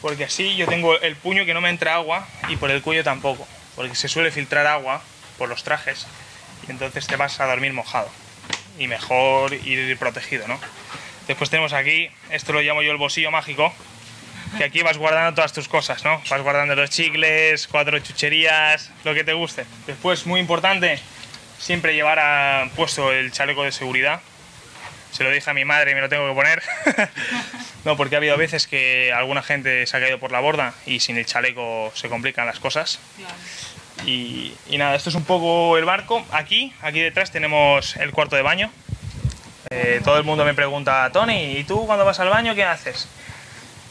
[0.00, 3.02] Porque así yo tengo el puño que no me entra agua y por el cuello
[3.02, 5.02] tampoco, porque se suele filtrar agua
[5.38, 6.06] por los trajes
[6.66, 8.08] y entonces te vas a dormir mojado
[8.78, 10.58] y mejor ir protegido, ¿no?
[11.26, 13.72] Después tenemos aquí, esto lo llamo yo el bolsillo mágico,
[14.56, 16.22] que aquí vas guardando todas tus cosas, ¿no?
[16.30, 19.66] Vas guardando los chicles, cuatro chucherías, lo que te guste.
[19.86, 20.98] Después, muy importante,
[21.58, 24.20] siempre llevar a, puesto el chaleco de seguridad.
[25.10, 26.62] Se lo dije a mi madre y me lo tengo que poner.
[27.84, 31.00] no, porque ha habido veces que alguna gente se ha caído por la borda y
[31.00, 33.00] sin el chaleco se complican las cosas.
[34.06, 36.24] Y, y nada, esto es un poco el barco.
[36.32, 38.70] Aquí, aquí detrás tenemos el cuarto de baño.
[39.70, 43.06] Eh, todo el mundo me pregunta, Tony, ¿y tú cuando vas al baño qué haces?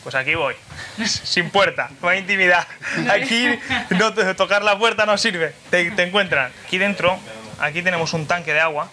[0.02, 0.56] Pues aquí voy,
[1.06, 2.66] sin puerta, no hay intimidad.
[3.12, 3.48] Aquí
[3.92, 6.52] no tocar la puerta no sirve, te, te encuentran.
[6.66, 7.20] Aquí dentro,
[7.60, 8.90] aquí tenemos un tanque de agua,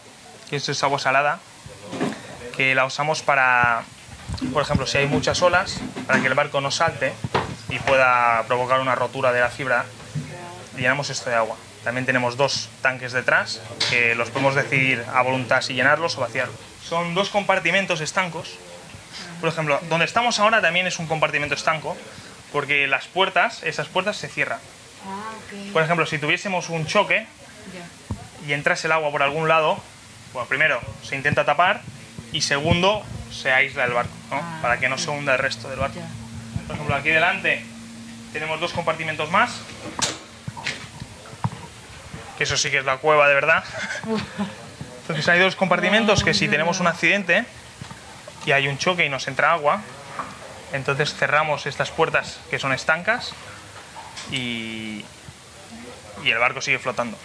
[0.50, 1.38] que esto es agua salada,
[2.56, 3.84] que la usamos para,
[4.52, 7.14] por ejemplo, si hay muchas olas, para que el barco no salte
[7.70, 9.86] y pueda provocar una rotura de la fibra,
[10.76, 11.56] llenamos esto de agua.
[11.82, 13.60] También tenemos dos tanques detrás,
[13.90, 16.56] que los podemos decidir a voluntad si llenarlos o vaciarlos.
[16.82, 18.56] Son dos compartimentos estancos.
[19.40, 21.96] Por ejemplo, donde estamos ahora también es un compartimento estanco,
[22.52, 24.58] porque las puertas, esas puertas se cierran.
[25.72, 27.26] Por ejemplo, si tuviésemos un choque
[28.46, 29.78] y entrase el agua por algún lado,
[30.32, 31.82] bueno, primero se intenta tapar
[32.32, 34.42] y segundo se aísla el barco, ¿no?
[34.62, 36.00] para que no se hunda el resto del barco.
[36.66, 37.64] Por ejemplo, aquí delante
[38.32, 39.60] tenemos dos compartimentos más,
[42.36, 43.64] que eso sí que es la cueva de verdad.
[45.02, 47.44] Entonces hay dos compartimentos que si tenemos un accidente
[48.46, 49.80] y hay un choque y nos entra agua,
[50.72, 53.32] entonces cerramos estas puertas que son estancas
[54.30, 55.04] y,
[56.24, 57.18] y el barco sigue flotando.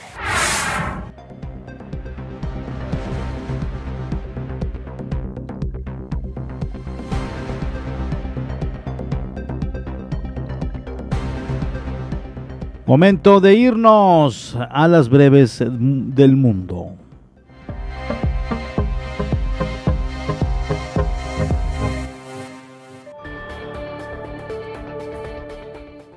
[12.90, 16.96] Momento de irnos a las breves del mundo.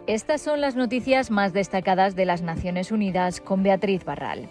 [0.06, 4.48] Estas son las noticias más destacadas de las Naciones Unidas con Beatriz Barral.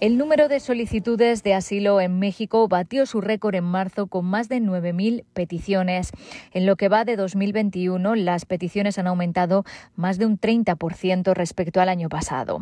[0.00, 4.48] El número de solicitudes de asilo en México batió su récord en marzo con más
[4.48, 6.12] de 9.000 peticiones.
[6.52, 9.64] En lo que va de 2021, las peticiones han aumentado
[9.96, 12.60] más de un 30% respecto al año pasado.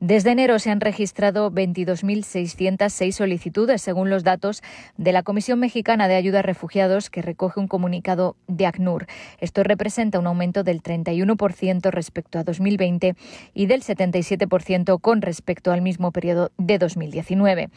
[0.00, 4.62] Desde enero se han registrado 22.606 solicitudes, según los datos
[4.96, 9.06] de la Comisión Mexicana de Ayuda a Refugiados, que recoge un comunicado de ACNUR.
[9.38, 13.14] Esto representa un aumento del 31% respecto a 2020
[13.54, 17.70] y del 77% con respecto al mismo periodo de 2019.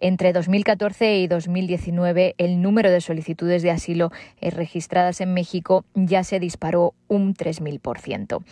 [0.00, 6.24] Entre 2014 y 2019, el número de solicitudes de asilo eh, registradas en México ya
[6.24, 8.42] se disparó un 3.000%.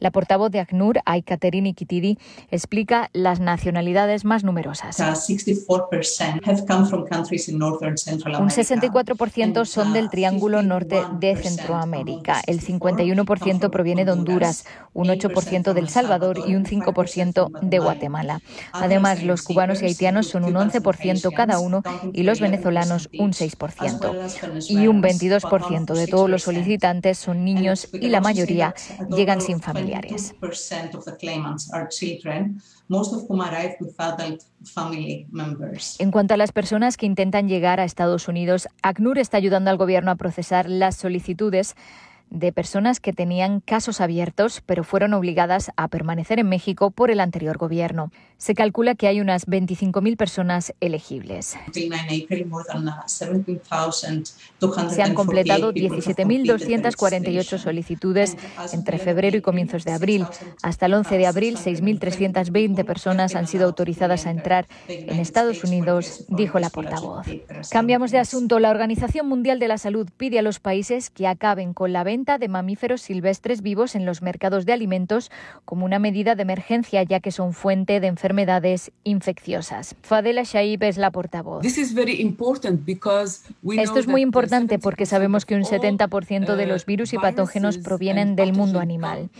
[0.00, 2.18] La portavoz de ACNUR, Aikaterini Kitidi,
[2.50, 4.98] explica las nacionalidades más numerosas.
[4.98, 5.06] Un
[8.50, 15.88] 64% son del Triángulo Norte de Centroamérica, el 51% proviene de Honduras, un 8% del
[15.88, 18.40] Salvador y un 5% de Guatemala.
[18.72, 20.97] Además, los cubanos y haitianos son un 11%
[21.34, 21.82] cada uno
[22.12, 24.68] y los venezolanos un 6%.
[24.68, 28.74] Y un 22% de todos los solicitantes son niños y la mayoría
[29.10, 30.34] llegan sin familiares.
[35.98, 39.76] En cuanto a las personas que intentan llegar a Estados Unidos, ACNUR está ayudando al
[39.76, 41.74] gobierno a procesar las solicitudes
[42.30, 47.20] de personas que tenían casos abiertos, pero fueron obligadas a permanecer en México por el
[47.20, 48.10] anterior gobierno.
[48.36, 51.56] Se calcula que hay unas 25.000 personas elegibles.
[54.90, 58.36] Se han completado 17.248 solicitudes
[58.72, 60.26] entre febrero y comienzos de abril.
[60.62, 66.24] Hasta el 11 de abril, 6.320 personas han sido autorizadas a entrar en Estados Unidos,
[66.28, 67.26] dijo la portavoz.
[67.70, 68.60] Cambiamos de asunto.
[68.60, 72.17] La Organización Mundial de la Salud pide a los países que acaben con la venta
[72.18, 75.30] venta de mamíferos silvestres vivos en los mercados de alimentos
[75.64, 79.94] como una medida de emergencia, ya que son fuente de enfermedades infecciosas.
[80.02, 81.64] Fadela Shaib es la portavoz.
[81.64, 81.84] Esto
[84.00, 88.52] es muy importante porque sabemos que un 70% de los virus y patógenos provienen del
[88.52, 89.30] mundo animal.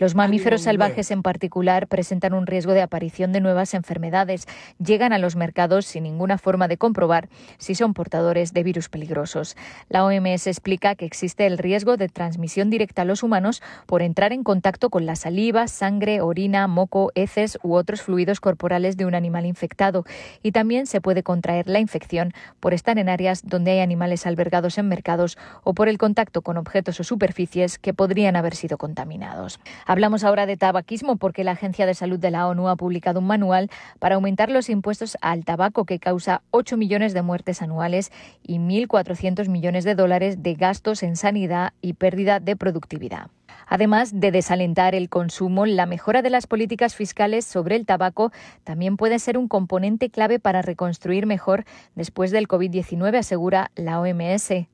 [0.00, 4.48] Los mamíferos salvajes en particular presentan un riesgo de aparición de nuevas enfermedades.
[4.84, 7.28] Llegan a los mercados sin ninguna forma de comprobar
[7.58, 9.56] si son portadores de virus peligrosos.
[9.88, 14.32] La OMS explica que existe el riesgo de transmisión directa a los humanos por entrar
[14.32, 19.14] en contacto con la saliva, sangre, orina, moco, heces u otros fluidos corporales de un
[19.14, 20.04] animal infectado
[20.42, 24.78] y también se puede contraer la infección por estar en áreas donde hay animales albergados
[24.78, 29.60] en mercados o por el contacto con objetos o superficies que podrían haber sido contaminados.
[29.84, 33.26] Hablamos ahora de tabaquismo porque la Agencia de Salud de la ONU ha publicado un
[33.26, 33.68] manual
[33.98, 38.10] para aumentar los impuestos al tabaco que causa 8 millones de muertes anuales
[38.42, 43.28] y 1.400 millones de dólares de gastos en sanidad y pérdida de productividad.
[43.66, 48.30] Además de desalentar el consumo, la mejora de las políticas fiscales sobre el tabaco
[48.62, 54.66] también puede ser un componente clave para reconstruir mejor después del COVID-19, asegura la OMS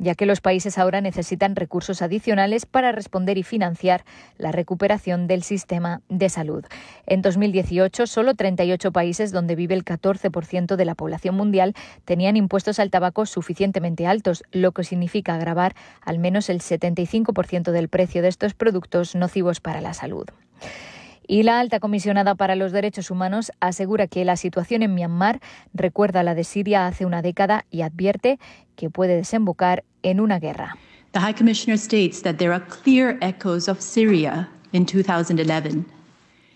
[0.00, 4.04] ya que los países ahora necesitan recursos adicionales para responder y financiar
[4.38, 6.64] la recuperación del sistema de salud.
[7.06, 11.74] En 2018, solo 38 países donde vive el 14% de la población mundial
[12.04, 17.88] tenían impuestos al tabaco suficientemente altos, lo que significa agravar al menos el 75% del
[17.88, 20.26] precio de estos productos nocivos para la salud.
[21.26, 25.40] Y la alta comisionada para los derechos humanos asegura que la situación en Myanmar
[25.72, 28.38] recuerda a la de Siria hace una década y advierte
[28.76, 30.76] que puede desembocar en una guerra.
[31.12, 35.84] The High Commissioner states that there are clear echoes of Syria in 2011.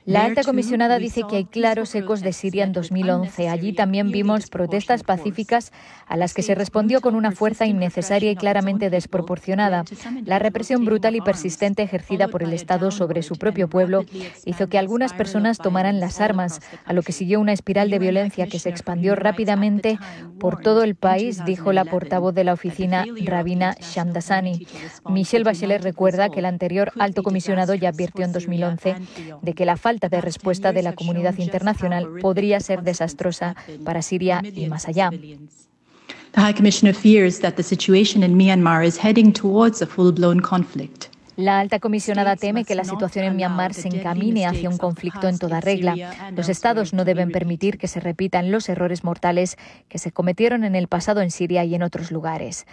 [0.06, 3.48] La alta comisionada dice que hay claros ecos de Siria en 2011.
[3.48, 5.72] Allí también vimos protestas pacíficas
[6.06, 9.84] a las que se respondió con una fuerza innecesaria y claramente desproporcionada.
[10.26, 14.04] La represión brutal y persistente ejercida por el Estado sobre su propio pueblo
[14.44, 18.46] hizo que algunas personas tomaran las armas, a lo que siguió una espiral de violencia
[18.46, 19.98] que se expandió rápidamente
[20.38, 24.66] por todo el país, dijo la portavoz de la oficina Rabina Shamdasani.
[25.08, 28.96] Michelle Bachelet recuerda que el anterior alto comisionado ya advirtió en 2011
[29.40, 34.02] de que la falta falta de respuesta de la comunidad internacional podría ser desastrosa para
[34.02, 35.10] Siria y más allá.
[35.10, 41.06] The High Commissioner fears that the situation in Myanmar is heading towards a full-blown conflict.
[41.36, 45.38] La alta comisionada teme que la situación en Myanmar se encamine hacia un conflicto en
[45.38, 45.94] toda regla.
[46.36, 49.56] Los estados no deben permitir que se repitan los errores mortales
[49.88, 52.66] que se cometieron en el pasado en Siria y en otros lugares.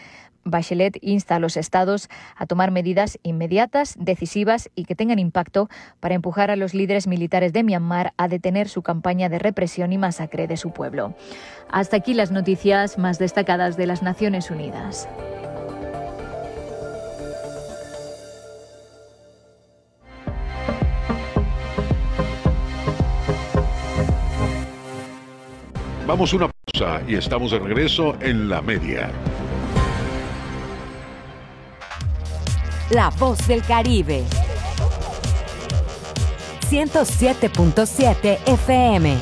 [0.44, 5.70] Bachelet insta a los estados a tomar medidas inmediatas, decisivas y que tengan impacto
[6.00, 9.98] para empujar a los líderes militares de Myanmar a detener su campaña de represión y
[9.98, 11.16] masacre de su pueblo.
[11.70, 15.08] Hasta aquí las noticias más destacadas de las Naciones Unidas.
[26.12, 29.12] Vamos una pausa y estamos de regreso en la media.
[32.92, 34.26] La voz del Caribe.
[36.70, 39.18] 107.7 FM.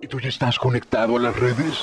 [0.00, 1.82] ¿Y tú ya estás conectado a las redes?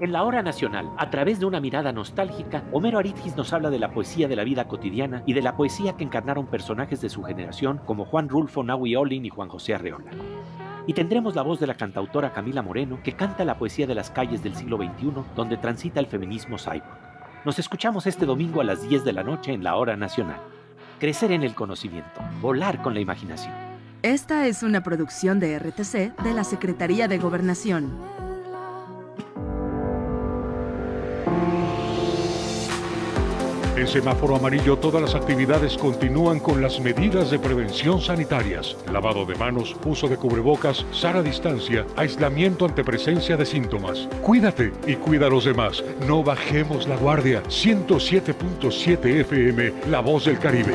[0.00, 3.78] En la hora nacional, a través de una mirada nostálgica, Homero Aridgis nos habla de
[3.78, 7.22] la poesía de la vida cotidiana y de la poesía que encarnaron personajes de su
[7.22, 10.10] generación como Juan Rulfo, Nahui Olin y Juan José Arreola.
[10.86, 14.10] Y tendremos la voz de la cantautora Camila Moreno, que canta la poesía de las
[14.10, 16.82] calles del siglo XXI, donde transita el feminismo cyborg.
[17.44, 20.40] Nos escuchamos este domingo a las 10 de la noche en la hora nacional.
[20.98, 23.52] Crecer en el conocimiento, volar con la imaginación.
[24.00, 27.90] Esta es una producción de RTC de la Secretaría de Gobernación.
[33.80, 38.76] En semáforo amarillo todas las actividades continúan con las medidas de prevención sanitarias.
[38.92, 44.06] Lavado de manos, uso de cubrebocas, sana distancia, aislamiento ante presencia de síntomas.
[44.20, 45.82] Cuídate y cuida a los demás.
[46.06, 47.42] No bajemos la guardia.
[47.44, 50.74] 107.7 FM, La Voz del Caribe.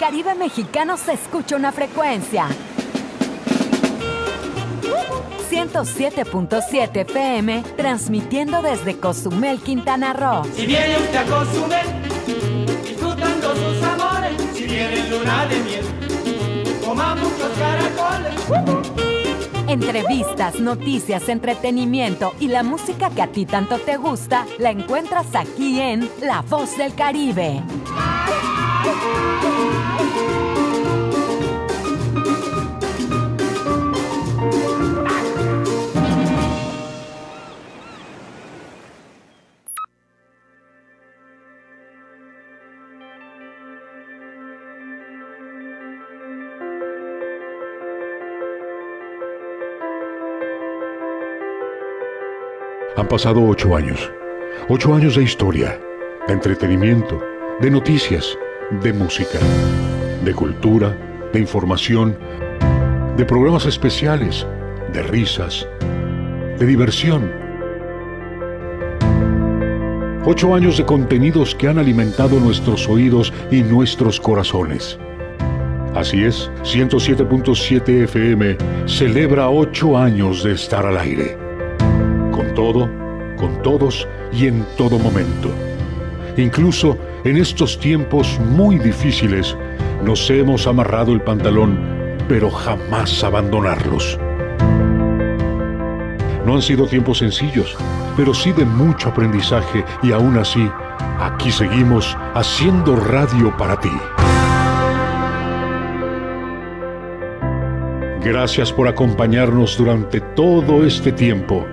[0.00, 2.48] Caribe mexicano se escucha una frecuencia.
[5.50, 10.44] 107.7 FM, transmitiendo desde Cozumel, Quintana Roo.
[10.54, 11.86] Si viene usted a Cozumel,
[12.84, 15.84] disfrutando sus amores, si viene luna de miel,
[16.86, 18.32] coma muchos caracoles.
[19.66, 25.80] Entrevistas, noticias, entretenimiento y la música que a ti tanto te gusta, la encuentras aquí
[25.80, 27.60] en La Voz del Caribe.
[53.00, 54.12] Han pasado ocho años.
[54.68, 55.80] Ocho años de historia,
[56.28, 57.18] de entretenimiento,
[57.58, 58.36] de noticias,
[58.82, 59.38] de música,
[60.22, 60.94] de cultura,
[61.32, 62.14] de información,
[63.16, 64.46] de programas especiales,
[64.92, 65.66] de risas,
[66.58, 67.32] de diversión.
[70.26, 74.98] Ocho años de contenidos que han alimentado nuestros oídos y nuestros corazones.
[75.94, 81.49] Así es, 107.7 FM celebra ocho años de estar al aire
[82.54, 82.90] todo,
[83.36, 85.50] con todos y en todo momento.
[86.36, 89.56] Incluso en estos tiempos muy difíciles
[90.04, 91.78] nos hemos amarrado el pantalón,
[92.28, 94.18] pero jamás abandonarlos.
[96.46, 97.76] No han sido tiempos sencillos,
[98.16, 100.70] pero sí de mucho aprendizaje y aún así,
[101.18, 103.92] aquí seguimos haciendo radio para ti.
[108.22, 111.66] Gracias por acompañarnos durante todo este tiempo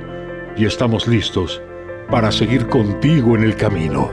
[0.58, 1.62] y estamos listos
[2.10, 4.10] para seguir contigo en el camino.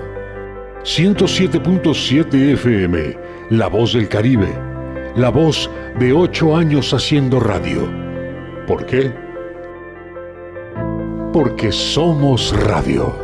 [0.83, 3.17] 107.7 FM,
[3.51, 4.53] La Voz del Caribe,
[5.17, 7.89] la voz de ocho años haciendo radio.
[8.67, 9.13] ¿Por qué?
[11.33, 13.24] Porque somos radio.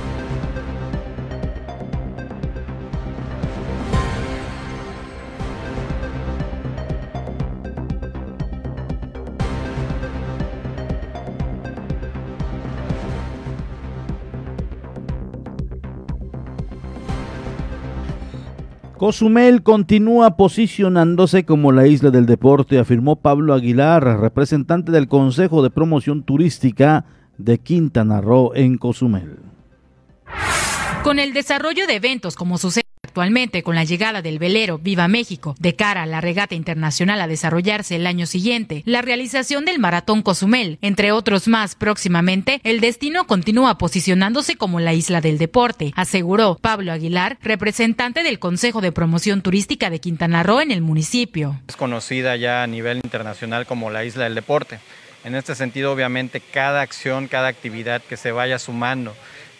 [19.01, 25.71] Cozumel continúa posicionándose como la isla del deporte, afirmó Pablo Aguilar, representante del Consejo de
[25.71, 27.05] Promoción Turística
[27.39, 29.39] de Quintana Roo en Cozumel.
[31.03, 35.53] Con el desarrollo de eventos como sucede actualmente con la llegada del velero Viva México
[35.59, 40.21] de cara a la regata internacional a desarrollarse el año siguiente, la realización del Maratón
[40.21, 46.57] Cozumel, entre otros más próximamente, el destino continúa posicionándose como la isla del deporte, aseguró
[46.61, 51.59] Pablo Aguilar, representante del Consejo de Promoción Turística de Quintana Roo en el municipio.
[51.67, 54.79] Es conocida ya a nivel internacional como la isla del deporte.
[55.25, 59.13] En este sentido, obviamente, cada acción, cada actividad que se vaya sumando,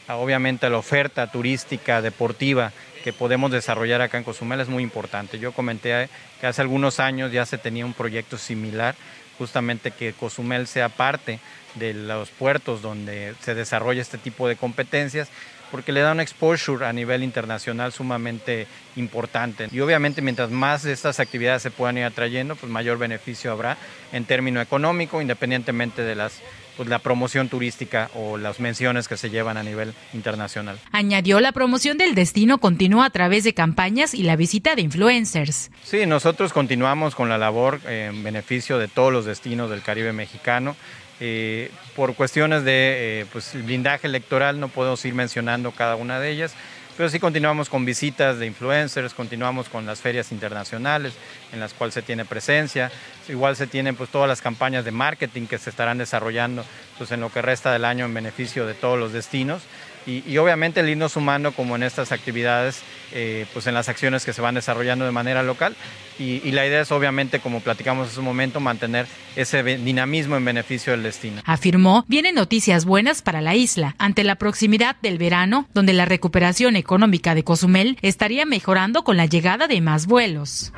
[0.07, 2.71] obviamente a la oferta turística, deportiva,
[3.01, 5.39] que podemos desarrollar acá en Cozumel es muy importante.
[5.39, 8.95] Yo comenté que hace algunos años ya se tenía un proyecto similar,
[9.37, 11.39] justamente que Cozumel sea parte
[11.75, 15.29] de los puertos donde se desarrolla este tipo de competencias,
[15.71, 19.69] porque le da un exposure a nivel internacional sumamente importante.
[19.71, 23.77] Y obviamente mientras más de estas actividades se puedan ir atrayendo, pues mayor beneficio habrá
[24.11, 26.41] en término económico, independientemente de las
[26.77, 30.79] pues, la promoción turística o las menciones que se llevan a nivel internacional.
[30.91, 35.71] Añadió la promoción del destino continúa a través de campañas y la visita de influencers.
[35.83, 40.75] Sí, nosotros continuamos con la labor en beneficio de todos los destinos del Caribe mexicano.
[41.23, 46.31] Eh, por cuestiones de eh, pues, blindaje electoral no podemos ir mencionando cada una de
[46.31, 46.55] ellas,
[47.01, 51.13] pero sí continuamos con visitas de influencers, continuamos con las ferias internacionales
[51.51, 52.91] en las cuales se tiene presencia,
[53.27, 56.63] igual se tienen pues todas las campañas de marketing que se estarán desarrollando
[56.99, 59.63] pues en lo que resta del año en beneficio de todos los destinos
[60.05, 62.81] y, obviamente el irnos sumando como en estas actividades,
[63.11, 65.75] eh, pues en las acciones que se van desarrollando de manera local.
[66.17, 70.45] Y, y, la idea es obviamente, como platicamos en su momento, mantener ese dinamismo en
[70.45, 71.41] beneficio del destino.
[71.45, 76.75] Afirmó, vienen noticias buenas para la isla ante la proximidad del verano, donde la recuperación
[76.75, 80.73] económica de Cozumel estaría mejorando con la llegada de más vuelos.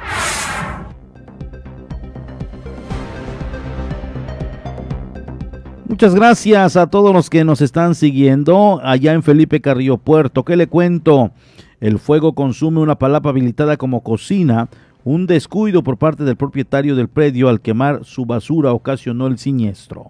[5.93, 10.43] Muchas gracias a todos los que nos están siguiendo allá en Felipe Carrillo Puerto.
[10.43, 11.29] ¿Qué le cuento?
[11.79, 14.69] El fuego consume una palapa habilitada como cocina.
[15.03, 20.09] Un descuido por parte del propietario del predio al quemar su basura ocasionó el siniestro.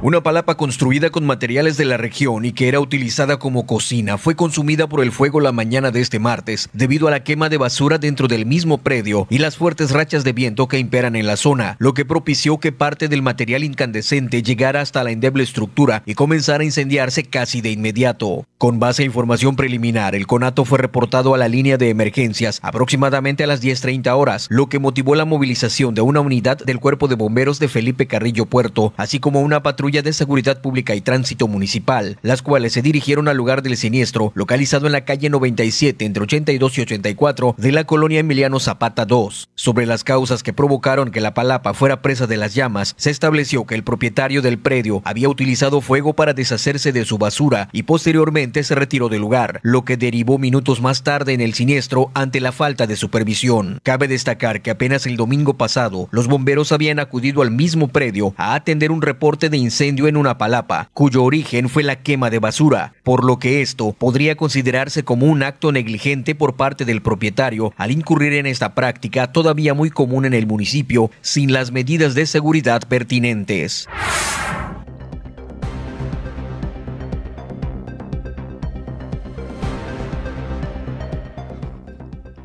[0.00, 4.36] Una palapa construida con materiales de la región y que era utilizada como cocina fue
[4.36, 7.98] consumida por el fuego la mañana de este martes debido a la quema de basura
[7.98, 11.74] dentro del mismo predio y las fuertes rachas de viento que imperan en la zona,
[11.80, 16.62] lo que propició que parte del material incandescente llegara hasta la endeble estructura y comenzara
[16.62, 18.46] a incendiarse casi de inmediato.
[18.56, 23.42] Con base a información preliminar, el conato fue reportado a la línea de emergencias aproximadamente
[23.42, 27.16] a las 10.30 horas, lo que motivó la movilización de una unidad del Cuerpo de
[27.16, 32.18] Bomberos de Felipe Carrillo Puerto, así como una patrulla de Seguridad Pública y Tránsito Municipal,
[32.20, 36.78] las cuales se dirigieron al lugar del siniestro, localizado en la calle 97 entre 82
[36.78, 39.48] y 84 de la colonia Emiliano Zapata 2.
[39.54, 43.64] Sobre las causas que provocaron que la palapa fuera presa de las llamas, se estableció
[43.64, 48.62] que el propietario del predio había utilizado fuego para deshacerse de su basura y posteriormente
[48.62, 52.52] se retiró del lugar, lo que derivó minutos más tarde en el siniestro ante la
[52.52, 53.80] falta de supervisión.
[53.82, 58.54] Cabe destacar que apenas el domingo pasado, los bomberos habían acudido al mismo predio a
[58.54, 62.40] atender un reporte de incendio incendio en una palapa, cuyo origen fue la quema de
[62.40, 67.72] basura, por lo que esto podría considerarse como un acto negligente por parte del propietario
[67.76, 72.26] al incurrir en esta práctica todavía muy común en el municipio sin las medidas de
[72.26, 73.86] seguridad pertinentes.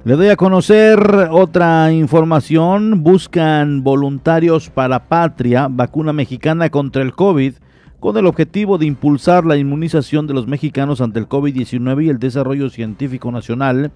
[0.06, 1.00] Le doy a conocer
[1.32, 3.04] otra información.
[3.04, 7.54] Buscan voluntarios para Patria, vacuna mexicana contra el COVID,
[8.02, 12.20] con el objetivo de impulsar la inmunización de los mexicanos ante el COVID-19 y el
[12.20, 13.94] desarrollo científico nacional.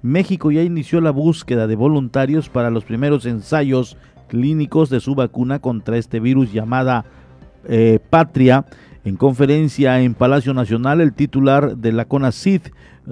[0.00, 3.96] México ya inició la búsqueda de voluntarios para los primeros ensayos
[4.28, 7.04] clínicos de su vacuna contra este virus llamada
[7.64, 8.64] eh, Patria.
[9.08, 12.60] En conferencia en Palacio Nacional, el titular de la CONACID,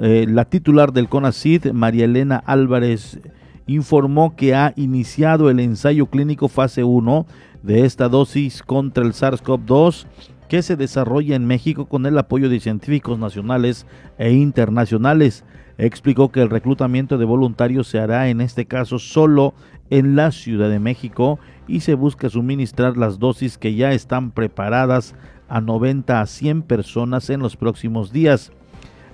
[0.03, 3.19] eh, la titular del CONACID, María Elena Álvarez,
[3.67, 7.27] informó que ha iniciado el ensayo clínico fase 1
[7.63, 10.07] de esta dosis contra el SARS-CoV-2
[10.51, 13.87] que se desarrolla en México con el apoyo de científicos nacionales
[14.19, 15.47] e internacionales.
[15.79, 19.55] Explicó que el reclutamiento de voluntarios se hará en este caso solo
[19.89, 25.15] en la Ciudad de México y se busca suministrar las dosis que ya están preparadas
[25.49, 28.53] a 90 a 100 personas en los próximos días.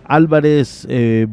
[0.04, 1.26] Álvarez eh,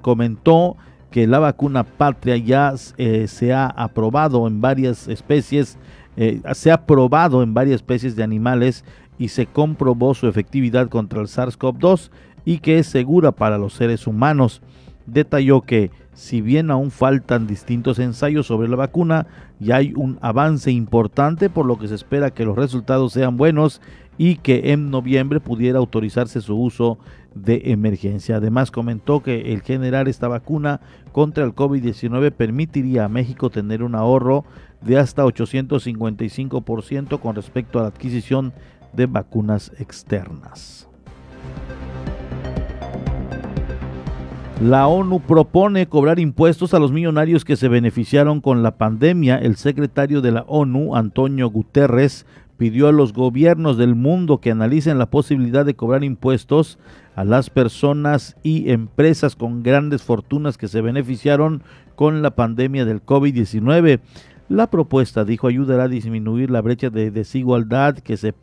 [0.00, 0.76] comentó
[1.10, 5.78] que la vacuna Patria ya eh, se ha aprobado en varias especies,
[6.16, 8.84] eh, se ha probado en varias especies de animales
[9.18, 12.10] y se comprobó su efectividad contra el SARS-CoV-2
[12.44, 14.60] y que es segura para los seres humanos.
[15.06, 19.26] Detalló que si bien aún faltan distintos ensayos sobre la vacuna,
[19.58, 23.80] ya hay un avance importante por lo que se espera que los resultados sean buenos
[24.18, 26.98] y que en noviembre pudiera autorizarse su uso
[27.34, 28.36] de emergencia.
[28.36, 30.80] Además comentó que el generar esta vacuna
[31.12, 34.44] contra el COVID-19 permitiría a México tener un ahorro
[34.80, 38.52] de hasta 855% con respecto a la adquisición
[38.92, 40.88] de vacunas externas.
[44.62, 49.36] La ONU propone cobrar impuestos a los millonarios que se beneficiaron con la pandemia.
[49.36, 52.24] El secretario de la ONU, Antonio Guterres,
[52.56, 56.78] pidió a los gobiernos del mundo que analicen la posibilidad de cobrar impuestos
[57.16, 61.62] a las personas y empresas con grandes fortunas que se beneficiaron
[61.96, 64.00] con la pandemia del COVID-19.
[64.48, 68.34] La propuesta, dijo, ayudará a disminuir la brecha de desigualdad que se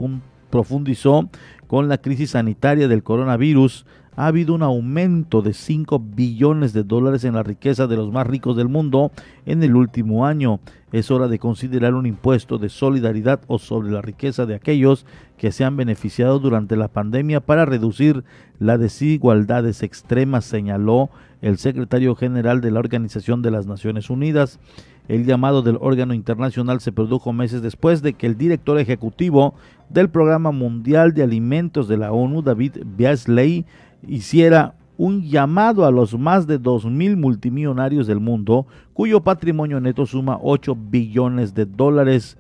[0.50, 1.30] profundizó
[1.68, 3.86] con la crisis sanitaria del coronavirus
[4.16, 8.28] ha habido un aumento de 5 billones de dólares en la riqueza de los más
[8.28, 9.12] ricos del mundo
[9.46, 10.60] en el último año.
[10.92, 15.06] Es hora de considerar un impuesto de solidaridad o sobre la riqueza de aquellos
[15.38, 18.26] que se han beneficiado durante la pandemia para reducir
[18.60, 21.10] las desigualdades extremas, señaló
[21.42, 24.60] el secretario general de la Organización de las Naciones Unidas.
[25.08, 29.56] El llamado del órgano internacional se produjo meses después de que el director ejecutivo
[29.90, 33.66] del Programa Mundial de Alimentos de la ONU, David Beasley,
[34.08, 40.38] hiciera un llamado a los más de 2.000 multimillonarios del mundo, cuyo patrimonio neto suma
[40.42, 42.38] 8 billones de dólares,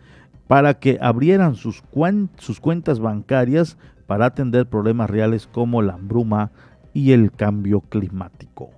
[0.47, 6.51] para que abrieran sus, cuentas bancarias para atender problemas reales como la hambruma
[6.93, 8.70] y el cambio climático.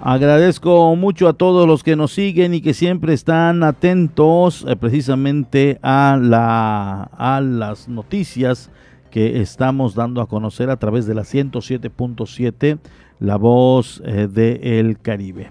[0.00, 5.80] Agradezco mucho a todos los que nos siguen y que siempre están atentos eh, precisamente
[5.82, 7.10] a, la,
[7.42, 8.70] las noticias
[9.10, 12.78] que estamos dando a conocer a través de la 107.7,
[13.18, 15.50] la voz eh, del Caribe.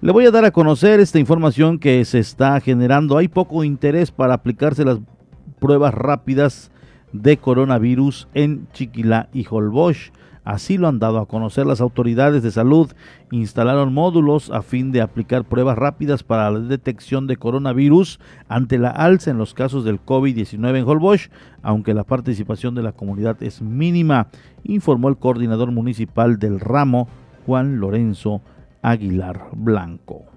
[0.00, 3.16] Le voy a dar a conocer esta información que se está generando.
[3.16, 4.98] Hay poco interés para aplicarse las
[5.60, 6.72] pruebas rápidas
[7.12, 10.10] de coronavirus en Chiquilá y Holbox.
[10.44, 12.92] Así lo han dado a conocer las autoridades de salud.
[13.30, 18.90] Instalaron módulos a fin de aplicar pruebas rápidas para la detección de coronavirus ante la
[18.90, 21.30] alza en los casos del COVID-19 en Holbox,
[21.62, 24.28] aunque la participación de la comunidad es mínima,
[24.64, 27.08] informó el coordinador municipal del ramo,
[27.46, 28.42] Juan Lorenzo
[28.82, 30.33] Aguilar Blanco.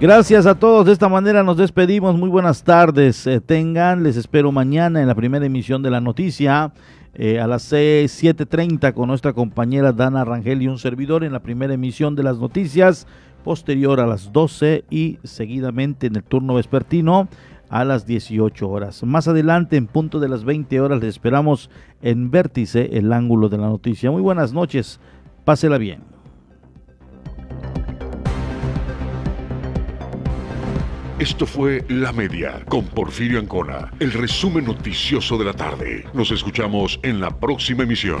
[0.00, 0.86] Gracias a todos.
[0.86, 2.16] De esta manera nos despedimos.
[2.16, 3.26] Muy buenas tardes.
[3.26, 6.72] Eh, tengan, les espero mañana en la primera emisión de la noticia.
[7.14, 11.74] Eh, a las 7.30 con nuestra compañera Dana Rangel y un servidor en la primera
[11.74, 13.08] emisión de las noticias.
[13.42, 17.26] Posterior a las 12 y seguidamente en el turno vespertino
[17.68, 19.02] a las 18 horas.
[19.02, 21.70] Más adelante, en punto de las 20 horas, les esperamos
[22.02, 24.12] en Vértice, el ángulo de la noticia.
[24.12, 25.00] Muy buenas noches.
[25.44, 26.17] Pásela bien.
[31.18, 36.04] Esto fue La Media con Porfirio Ancona, el resumen noticioso de la tarde.
[36.14, 38.20] Nos escuchamos en la próxima emisión.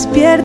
[0.00, 0.30] Me despierto.